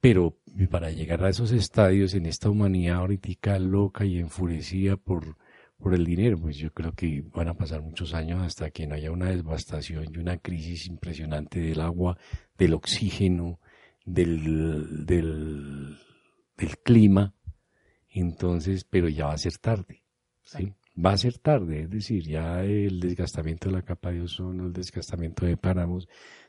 [0.00, 5.36] Pero para llegar a esos estadios en esta humanidad ahorita loca y enfurecida por,
[5.78, 8.96] por el dinero, pues yo creo que van a pasar muchos años hasta que no
[8.96, 12.18] haya una devastación y una crisis impresionante del agua,
[12.58, 13.60] del oxígeno,
[14.04, 15.96] del, del,
[16.56, 17.36] del clima.
[18.08, 20.02] Entonces, pero ya va a ser tarde.
[20.42, 20.74] ¿sí?
[20.94, 24.72] Va a ser tarde, es decir, ya el desgastamiento de la capa de ozono, el
[24.74, 26.06] desgastamiento de páramos,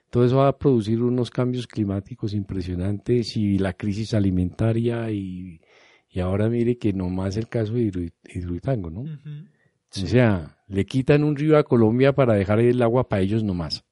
[0.10, 5.62] todo eso va a producir unos cambios climáticos impresionantes y la crisis alimentaria y,
[6.10, 9.02] y ahora mire que nomás el caso de Hidro- Hidroituango, ¿no?
[10.04, 13.86] O sea, le quitan un río a Colombia para dejar el agua para ellos nomás,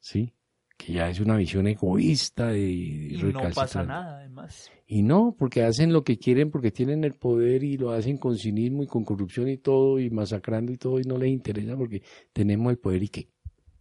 [0.00, 0.32] ¿sí?
[0.78, 4.70] Que ya es una visión egoísta de Y no pasa nada, además.
[4.86, 8.38] Y no, porque hacen lo que quieren, porque tienen el poder y lo hacen con
[8.38, 12.02] cinismo y con corrupción y todo, y masacrando y todo, y no les interesa porque
[12.32, 13.28] tenemos el poder y qué.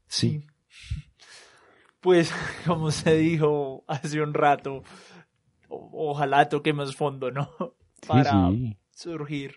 [0.07, 0.45] Sí.
[2.01, 2.31] Pues,
[2.65, 4.83] como se dijo hace un rato,
[5.69, 7.49] ojalá toquemos fondo, ¿no?
[8.07, 8.75] Para sí.
[8.91, 9.55] surgir.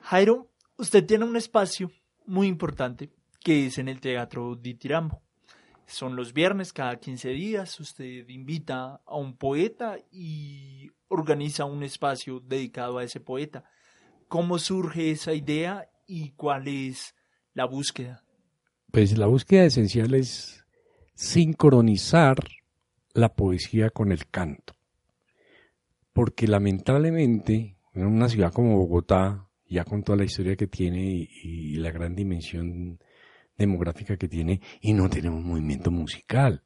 [0.00, 1.92] Jairo, usted tiene un espacio
[2.26, 3.10] muy importante
[3.40, 5.22] que es en el Teatro di Tirambo.
[5.90, 7.80] Son los viernes cada 15 días.
[7.80, 13.64] Usted invita a un poeta y organiza un espacio dedicado a ese poeta.
[14.28, 17.16] ¿Cómo surge esa idea y cuál es
[17.54, 18.22] la búsqueda?
[18.92, 20.64] Pues la búsqueda esencial es
[21.14, 22.36] sincronizar
[23.12, 24.74] la poesía con el canto.
[26.12, 31.28] Porque lamentablemente, en una ciudad como Bogotá, ya con toda la historia que tiene y,
[31.42, 33.00] y la gran dimensión
[33.60, 36.62] demográfica que tiene, y no tenemos movimiento musical.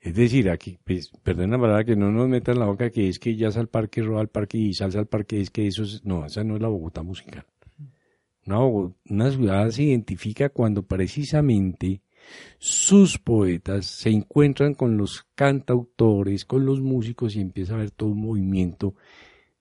[0.00, 3.18] Es decir, aquí, pues, perdón la palabra que no nos metan la boca que es
[3.18, 6.04] que ya al parque, roba al parque y salsa al parque, es que eso es,
[6.04, 7.44] no, esa no es la Bogotá musical.
[8.46, 12.00] Una, una ciudad se identifica cuando precisamente
[12.58, 18.10] sus poetas se encuentran con los cantautores, con los músicos y empieza a haber todo
[18.10, 18.94] un movimiento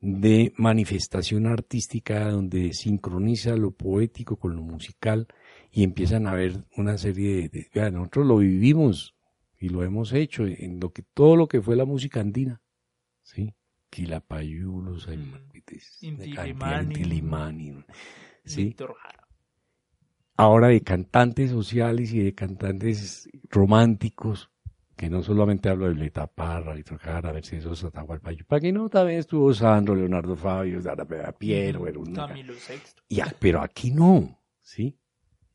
[0.02, 5.28] de manifestación artística donde sincroniza lo poético con lo musical
[5.72, 9.16] y empiezan a haber una serie de, de- nosotros lo vivimos
[9.60, 12.62] y lo hemos hecho en lo que todo lo que fue la música andina,
[13.24, 13.54] sí,
[13.90, 15.08] Quilapayulos,
[16.02, 17.74] Inti Limani, Limani,
[18.46, 18.96] sí, Víctor
[20.40, 24.50] ahora de cantantes sociales y de cantantes románticos,
[24.96, 29.20] que no solamente hablo de Violeta Parra, Víctor Jara, Mercedes Atahualpayo, para que no también
[29.20, 31.84] estuvo Sandro, Leonardo Fabio, Sara Piero.
[31.84, 32.54] Camilo
[33.40, 34.99] pero aquí no, ¿sí?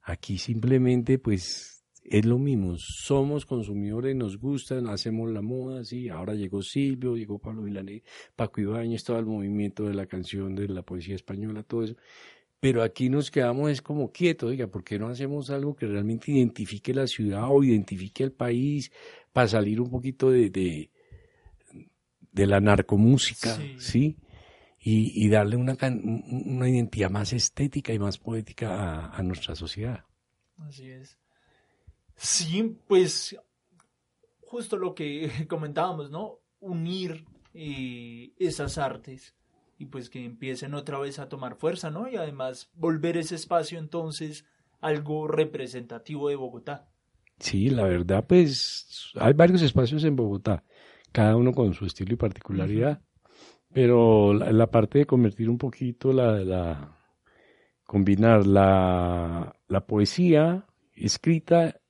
[0.05, 2.76] Aquí simplemente, pues, es lo mismo.
[2.76, 6.11] Somos consumidores, nos gustan, hacemos la moda, sí.
[6.11, 8.02] Ahora llegó Silvio, llegó Pablo Milanés,
[8.36, 11.96] Paco Ibáñez, todo el movimiento de la canción, de la poesía española, todo eso.
[12.61, 16.32] Pero aquí nos quedamos es como quietos, oiga, ¿por qué no hacemos algo que realmente
[16.32, 18.90] identifique la ciudad o identifique el país
[19.32, 20.90] para salir un poquito de, de,
[22.32, 24.16] de la narcomúsica, ¿sí?
[24.87, 30.05] Y, y darle una, una identidad más estética y más poética a, a nuestra sociedad.
[30.59, 31.18] Así es.
[32.16, 33.35] Sí, pues
[34.43, 36.41] justo lo que comentábamos, ¿no?
[36.61, 37.24] Unir
[37.55, 39.35] eh, esas artes
[39.78, 42.09] y pues que empiecen otra vez a tomar fuerza, ¿no?
[42.09, 44.45] Y además volver ese espacio entonces
[44.80, 46.89] algo representativo de Bogotá.
[47.41, 50.62] Sí, la verdad, pues hay varios espacios en Bogotá,
[51.11, 53.03] cada uno con su estilo y particularidad,
[53.74, 56.96] pero la, la parte de convertir un poquito la, la
[57.84, 60.64] combinar la, la poesía
[60.94, 61.80] escrita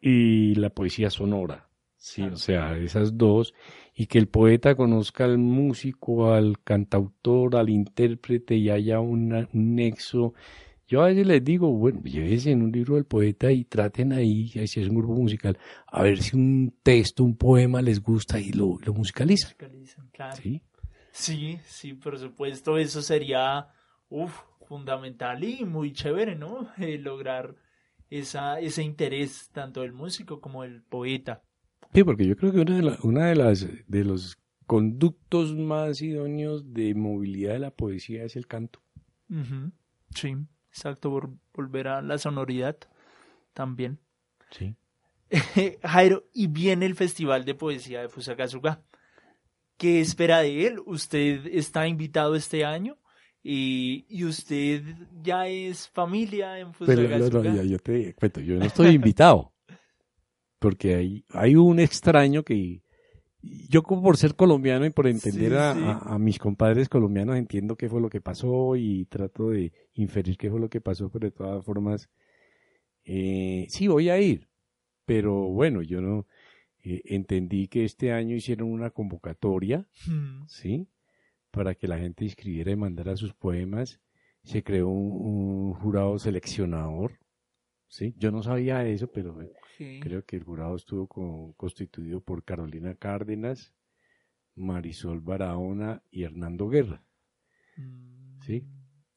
[0.00, 1.68] y la poesía sonora.
[1.96, 3.54] Sí, o sea, esas dos,
[3.94, 9.74] y que el poeta conozca al músico, al cantautor, al intérprete y haya una- un
[9.74, 10.34] nexo.
[10.86, 14.48] Yo a veces les digo, bueno, llévense en un libro del poeta y traten ahí,
[14.48, 15.56] si es un grupo musical,
[15.86, 19.52] a ver si un texto, un poema les gusta y lo, lo musicalizan.
[19.52, 20.36] Musicalizan, claro.
[20.36, 20.62] ¿sí?
[21.14, 23.68] Sí, sí, por supuesto, eso sería
[24.08, 24.36] uf,
[24.66, 26.68] fundamental y muy chévere, ¿no?
[26.78, 27.54] Eh, lograr
[28.10, 31.42] esa, ese interés tanto del músico como del poeta.
[31.94, 34.36] Sí, porque yo creo que una de, la- una de las de los
[34.66, 38.82] conductos más idóneos de movilidad de la poesía es el canto.
[39.30, 39.72] Ujú,
[40.14, 40.36] Sí,
[40.70, 42.76] exacto, por volver a la sonoridad
[43.54, 44.00] también.
[44.50, 44.76] Sí.
[45.82, 48.82] Jairo, y viene el Festival de Poesía de Fusagasugá.
[49.76, 50.80] ¿Qué espera de él?
[50.86, 52.96] Usted está invitado este año
[53.42, 54.82] y, y usted
[55.22, 59.52] ya es familia en Pero no, no, ya- yo te cuento, yo no estoy invitado.
[60.58, 62.80] Porque hay, hay un extraño que
[63.68, 65.80] yo como por ser colombiano y por entender Sí, a, sí.
[65.80, 70.38] a- a mis compadres colombianos entiendo qué fue lo que pasó y trato de inferir
[70.38, 72.08] qué fue lo que pasó, pero de todas formas,
[73.04, 74.48] eh, sí voy a ir.
[75.04, 76.26] Pero bueno, yo no
[76.84, 80.86] eh, entendí que este año hicieron una convocatoria Mm, ¿sí?
[81.50, 84.00] Para que la gente inscribiera y mandara sus poemas.
[84.42, 87.18] Se creó un, un jurado seleccionador,
[87.88, 88.14] ¿sí?
[88.18, 90.00] Yo no sabía eso, pero eh, sí.
[90.02, 93.72] creo que el jurado estuvo con- constituido por Carolina Cárdenas,
[94.54, 97.02] Marisol Barahona y Hernando Guerra,
[97.76, 98.66] Mm, ¿sí?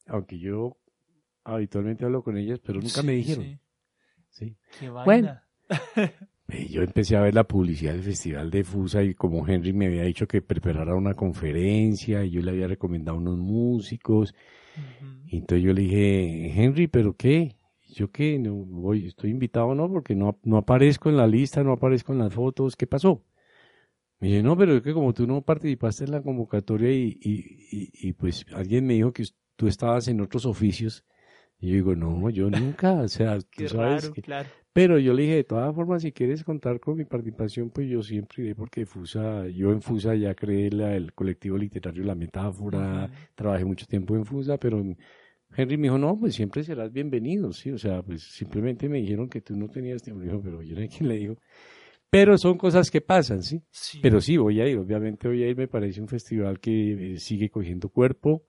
[0.08, 0.78] Aunque yo
[1.44, 3.60] habitualmente hablo con ellas, pero nunca me dijeron, sí.
[4.30, 4.58] ¿sí?
[4.80, 5.04] Qué vaina.
[5.06, 5.42] Bueno.
[6.50, 9.88] Eh, Yo empecé a ver la publicidad del Festival de Fusa y como Henry me
[9.88, 14.34] había dicho que preparara una conferencia y yo le había recomendado unos músicos.
[15.28, 17.56] Y entonces yo le dije, Henry, ¿pero qué?
[17.96, 18.40] ¿Yo qué?
[18.40, 19.90] No voy, estoy invitado, ¿no?
[19.92, 22.76] Porque no, no aparezco en la lista, no aparezco en las fotos.
[22.76, 23.24] ¿Qué pasó?
[24.20, 27.32] Me dice, no, pero es que como tú no participaste en la convocatoria y, y,
[27.72, 29.26] y, y, pues alguien me dijo que
[29.56, 31.06] tú estabas en otros oficios.
[31.60, 34.50] Y yo digo, no, yo nunca, o sea, tú sabes raro, que- claro.
[34.74, 38.04] pero yo le dije, de todas formas, si quieres contar con mi participación, pues yo
[38.04, 43.10] siempre iré, porque Fusa, yo en Fusa ya creé la- el colectivo literario La Metáfora,
[43.36, 44.84] trabajé mucho tiempo en Fusa, pero
[45.56, 49.30] Henry me dijo, no, pues siempre serás bienvenido, sí, o sea, pues simplemente me dijeron
[49.30, 51.38] que tú no tenías tiempo, Dijo, pero yo no sé quién le dijo.
[52.10, 53.62] Pero son cosas que pasan, ¿sí?
[53.70, 54.00] Sí.
[54.02, 57.20] Pero sí, voy a ir, obviamente voy a ir, me parece un festival que eh,
[57.20, 58.44] sigue cogiendo cuerpo,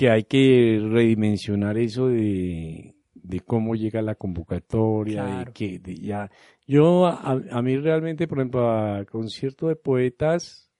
[0.00, 5.52] que hay que redimensionar eso de, de cómo llega la convocatoria, de Claro.
[5.52, 6.30] que de ya.
[6.66, 10.70] Yo, a, a mí realmente, por ejemplo, a concierto de poetas,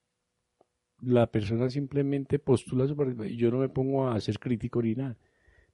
[1.01, 3.37] la persona simplemente postula su participación.
[3.37, 5.15] Yo no me pongo a ser crítico ni nada.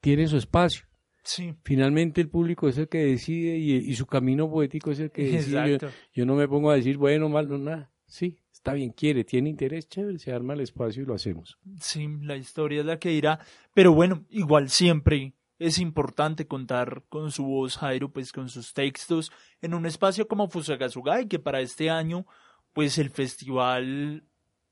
[0.02, 0.86] Tiene su espacio.
[1.24, 1.54] Sí.
[1.64, 5.24] Finalmente el público es el que decide y, y su camino poético es el que
[5.24, 5.80] decide.
[6.12, 7.94] Yo, no me pongo a decir, bueno, mal, no, nada.
[8.08, 11.58] Sí, está bien, quiere, tiene interés, chévere, se arma el espacio y lo hacemos.
[11.80, 13.40] Sí, la historia es la que irá.
[13.74, 19.32] Pero bueno, igual siempre es importante contar con su voz, Jairo, pues con sus textos
[19.62, 22.26] en un espacio como Fusagasugá y que para este año,
[22.74, 24.24] pues el festival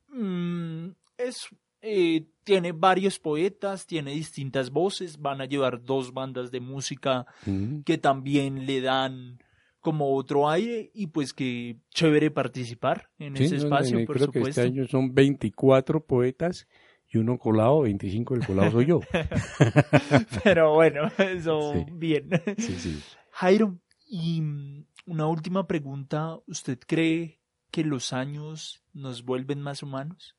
[0.09, 1.47] mm, es
[1.81, 7.81] eh, tiene varios poetas, tiene distintas voces, van a llevar dos bandas de música Mm.
[7.81, 9.39] que también le dan
[9.85, 14.15] como otro aire y pues que chévere participar en Sí, ese no, espacio, no, por
[14.17, 14.61] creo que supuesto.
[14.61, 16.67] este año son 24 poetas
[17.07, 18.99] y uno colado, 25 del colado soy yo.
[20.43, 21.85] Pero bueno, eso Sí.
[21.93, 22.29] bien.
[22.57, 22.99] Sí.
[23.31, 26.37] Jairo, y mm, una última pregunta.
[26.47, 27.39] ¿Usted cree
[27.71, 30.35] que los años nos vuelven más humanos?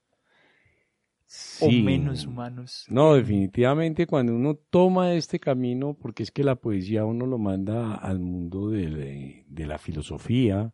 [1.61, 2.85] ¿O menos humanos?
[2.89, 7.95] No, definitivamente cuando uno toma este camino, porque es que la poesía uno lo manda
[7.97, 10.73] al mundo de, la- de la filosofía,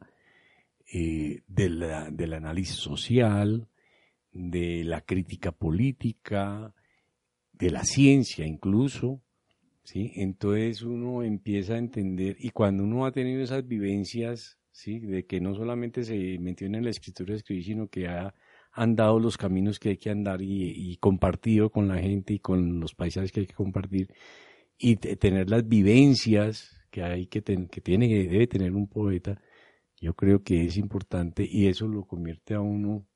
[0.93, 3.69] eh, de la- del análisis social,
[4.33, 6.75] de la crítica política,
[7.53, 9.23] de la ciencia incluso,
[9.85, 10.13] ¿sí?
[10.17, 14.99] Entonces uno empieza a entender, y cuando uno ha tenido esas vivencias, ¿sí?
[15.01, 18.35] De que no solamente se metió en la escritura de escribir, sino que ha
[18.73, 22.81] andado los caminos que hay que andar y, y compartido con la gente y con
[22.81, 24.13] los paisajes que hay que compartir
[24.79, 28.87] y te- tener las vivencias que hay que, ten- que tiene que debe tener un
[28.89, 29.41] poeta
[30.01, 33.07] yo creo que es importante y eso lo convierte a uno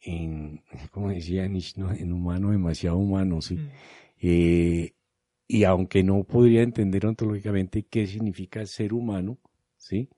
[0.00, 1.92] en como decía Nietzsche ¿no?
[1.92, 3.68] en humano demasiado humano sí Mm.
[4.22, 4.92] Eh,
[5.48, 9.38] y aunque no podría entender ontológicamente qué significa ser humano
[9.78, 10.10] sí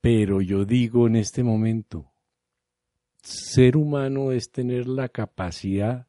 [0.00, 2.12] pero yo digo en este momento
[3.26, 6.06] ser humano es tener la capacidad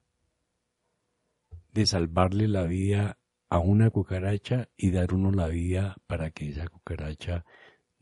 [1.73, 3.18] de salvarle la vida
[3.49, 7.45] a una cucaracha y dar uno la vida para que esa cucaracha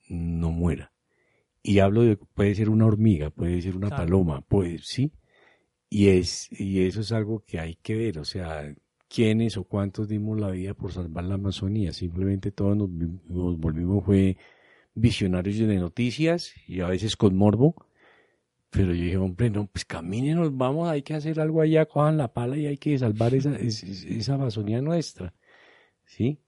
[0.09, 0.91] no muera.
[1.63, 4.03] Y hablo de, puede ser una hormiga, puede ser una Claro.
[4.05, 5.11] paloma, puede, sí.
[5.89, 8.75] Y es, y eso es algo que hay que ver, o sea,
[9.07, 11.93] quiénes o cuántos dimos la vida por salvar la Amazonía.
[11.93, 14.37] Simplemente todos nos, nos volvimos fue
[14.93, 17.75] visionarios de noticias y a veces con morbo.
[18.69, 22.33] Pero yo dije, hombre, no, pues camínenos, vamos, hay que hacer algo allá, cojan la
[22.33, 25.33] pala y hay que salvar esa, es- es- esa Amazonía nuestra.
[26.05, 26.39] ¿Sí?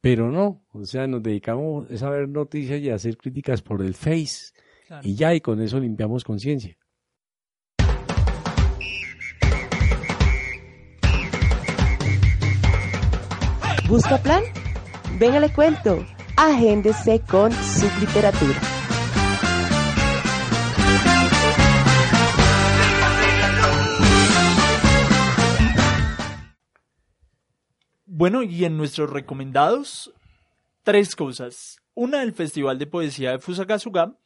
[0.00, 3.94] Pero no, o sea, nos dedicamos a ver noticias y a hacer críticas por el
[3.94, 4.52] Face.
[4.86, 5.06] Claro.
[5.06, 6.76] Y ya, y con eso limpiamos conciencia.
[13.88, 14.42] ¿Busca plan?
[15.18, 16.04] Venga, le cuento.
[16.36, 18.60] Agéndese con Subliteratura.
[28.18, 30.12] Bueno, y en nuestros recomendados,
[30.82, 31.80] tres cosas.
[31.94, 34.16] Una, el Festival de Poesía de Fusagasugá,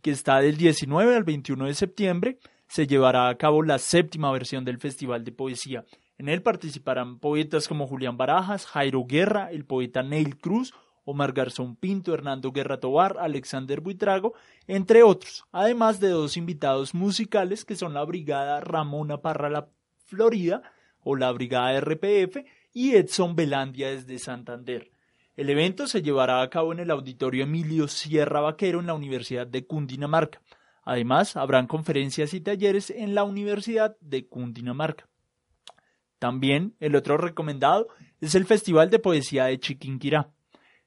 [0.00, 2.38] que está del 19 al 21 de septiembre.
[2.66, 5.84] Se llevará a cabo la séptima versión del Festival de Poesía.
[6.16, 10.72] En él participarán poetas como Julián Barajas, Jairo Guerra, el poeta Neil Cruz,
[11.04, 14.32] Omar Garzón Pinto, Hernando Guerra Tobar, Alexander Buitrago,
[14.66, 19.68] entre otros, además de dos invitados musicales que son la Brigada Ramona Parra La
[20.06, 20.62] Florida
[21.04, 22.38] o la Brigada RPF
[22.72, 24.90] y Edson Belandia desde Santander.
[25.34, 29.46] El evento se llevará a cabo en el Auditorio Emilio Sierra Vaquero en la Universidad
[29.46, 30.42] de Cundinamarca.
[30.84, 35.08] Además, habrán conferencias y talleres en la Universidad de Cundinamarca.
[36.18, 37.88] También el otro recomendado
[38.20, 40.30] es el Festival de Poesía de Chiquinquirá.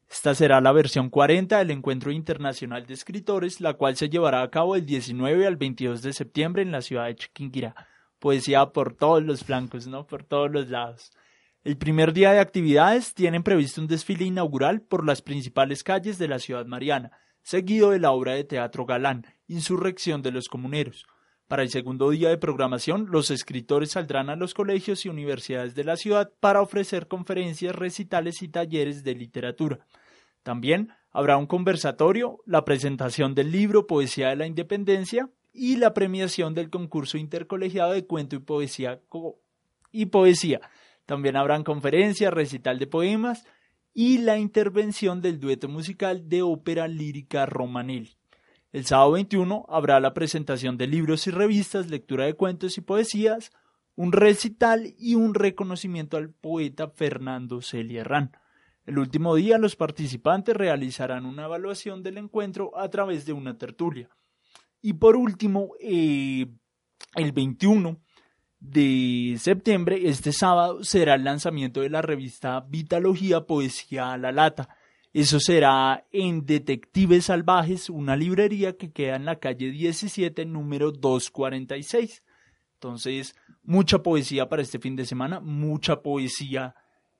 [0.09, 4.51] Esta será la versión 40 del Encuentro Internacional de Escritores, la cual se llevará a
[4.51, 7.75] cabo del 19 al 22 de septiembre en la ciudad de Chiquinquirá.
[8.19, 10.05] Poesía por todos los flancos, ¿no?
[10.05, 11.11] Por todos los lados.
[11.65, 16.27] El primer día de actividades tienen previsto un desfile inaugural por las principales calles de
[16.27, 17.09] la ciudad mariana,
[17.41, 21.07] seguido de la obra de teatro Galán, Insurrección de los Comuneros.
[21.47, 25.85] Para el segundo día de programación, los escritores saldrán a los colegios y universidades de
[25.85, 29.79] la ciudad para ofrecer conferencias, recitales y talleres de literatura.
[30.43, 36.53] También habrá un conversatorio, la presentación del libro Poesía de la Independencia y la premiación
[36.53, 39.01] del concurso intercolegiado de cuento y poesía
[39.91, 40.61] y poesía.
[41.06, 43.45] También habrán conferencias, recital de poemas
[43.94, 48.18] y la intervención del dueto musical de ópera lírica Romanelli.
[48.72, 53.52] El sábado 21 habrá la presentación de libros y revistas, lectura de cuentos y poesías,
[53.95, 58.32] un recital y un reconocimiento al poeta Fernando Celia Herrán.
[58.86, 64.10] El último día los participantes realizarán una evaluación del encuentro a través de una tertulia.
[64.82, 66.48] Y por último, eh,
[67.15, 68.02] el 21
[68.71, 74.69] de septiembre, este sábado, será el lanzamiento de la revista Vitalogía Poesía a la Lata.
[75.13, 82.23] Eso será en Detectives Salvajes, una librería que queda en la calle 17, número 246.
[82.73, 86.75] Entonces, mucha poesía para este fin de semana, mucha poesía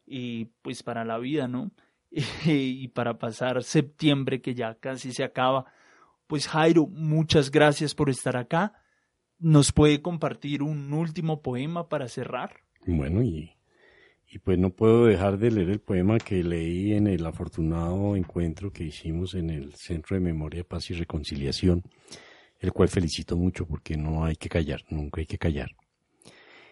[0.08, 1.72] eh, pues para la vida, ¿no?
[2.46, 5.66] y para pasar septiembre que ya casi se acaba.
[6.28, 8.74] Pues Jairo, muchas gracias por estar acá.
[9.40, 12.62] ¿Nos puede compartir un último poema para cerrar?
[12.86, 13.52] Bueno, y,
[14.30, 18.72] y pues no puedo dejar de leer el poema que leí en el afortunado encuentro
[18.72, 21.84] que hicimos en el Centro de Memoria, Paz y Reconciliación,
[22.60, 25.70] el cual felicito mucho porque no hay que callar, nunca hay que callar.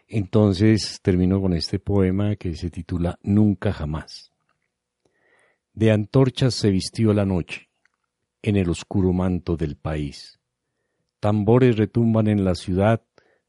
[0.07, 4.31] Entonces termino con este poema que se titula Nunca jamás.
[5.73, 7.69] De antorchas se vistió la noche,
[8.41, 10.39] en el oscuro manto del país.
[11.23, 13.01] Tambores retumban en la ciudad,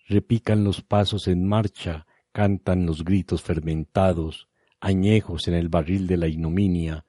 [0.07, 4.49] repican los pasos en marcha, cantan los gritos fermentados,
[4.79, 7.05] añejos en el barril de la ignominia,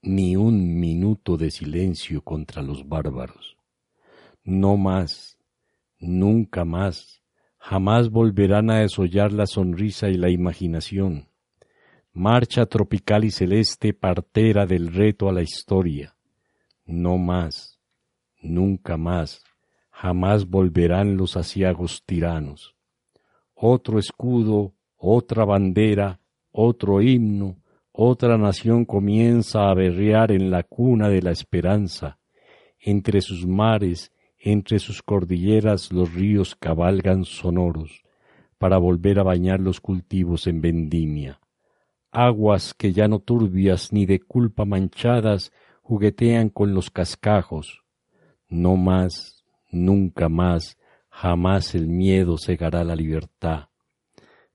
[0.00, 3.58] ni un minuto de silencio contra los bárbaros.
[4.44, 5.36] No más,
[5.98, 7.22] nunca más,
[7.58, 11.28] jamás volverán a desollar la sonrisa y la imaginación.
[12.14, 16.16] Marcha tropical y celeste partera del reto a la historia.
[16.86, 17.78] No más,
[18.40, 19.42] nunca más,
[20.00, 22.76] jamás volverán los asiagos tiranos.
[23.52, 26.20] Otro escudo, otra bandera,
[26.52, 27.56] otro himno,
[27.90, 32.20] otra nación comienza a berrear en la cuna de la esperanza.
[32.78, 38.04] Entre sus mares, entre sus cordilleras los ríos cabalgan sonoros
[38.56, 41.40] para volver a bañar los cultivos en vendimia.
[42.12, 45.50] Aguas que ya no turbias ni de culpa manchadas
[45.82, 47.82] juguetean con los cascajos.
[48.48, 49.37] No más,
[49.70, 50.78] nunca más,
[51.08, 53.68] jamás el miedo cegará la libertad.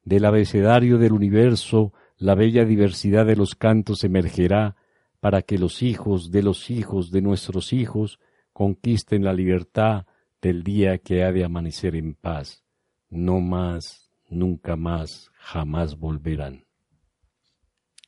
[0.03, 4.75] Del abecedario del universo, la bella diversidad de los cantos emergerá
[5.19, 8.19] para que los hijos de los hijos de nuestros hijos
[8.51, 10.05] conquisten la libertad
[10.41, 12.63] del día que ha de amanecer en paz.
[13.09, 16.65] No más, nunca más, jamás volverán.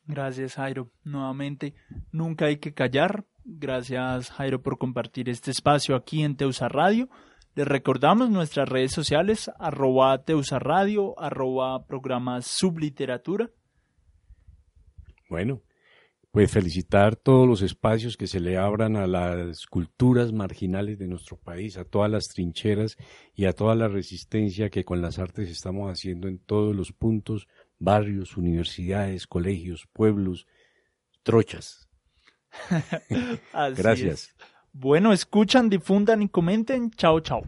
[0.06, 0.92] Gracias, Jairo.
[1.04, 1.74] Nuevamente,
[2.12, 3.26] nunca hay que callar.
[3.48, 7.10] Gracias, Jairo, por compartir este espacio aquí en Teusa Radio.
[7.54, 13.52] Les recordamos nuestras redes sociales, arroba Teusa Radio, arroba programa Subliteratura.
[15.30, 15.62] Bueno,
[16.32, 21.38] pues felicitar todos los espacios que se le abran a las culturas marginales de nuestro
[21.38, 22.98] país, a todas las trincheras
[23.36, 27.48] y a toda la resistencia que con las artes estamos haciendo en todos los puntos,
[27.78, 30.48] barrios, universidades, colegios, pueblos,
[31.22, 31.85] trochas.
[33.54, 34.14] Gracias.
[34.14, 34.36] Es.
[34.74, 36.92] Bueno, escuchan, difundan y comenten.
[36.92, 37.44] Chao, chao.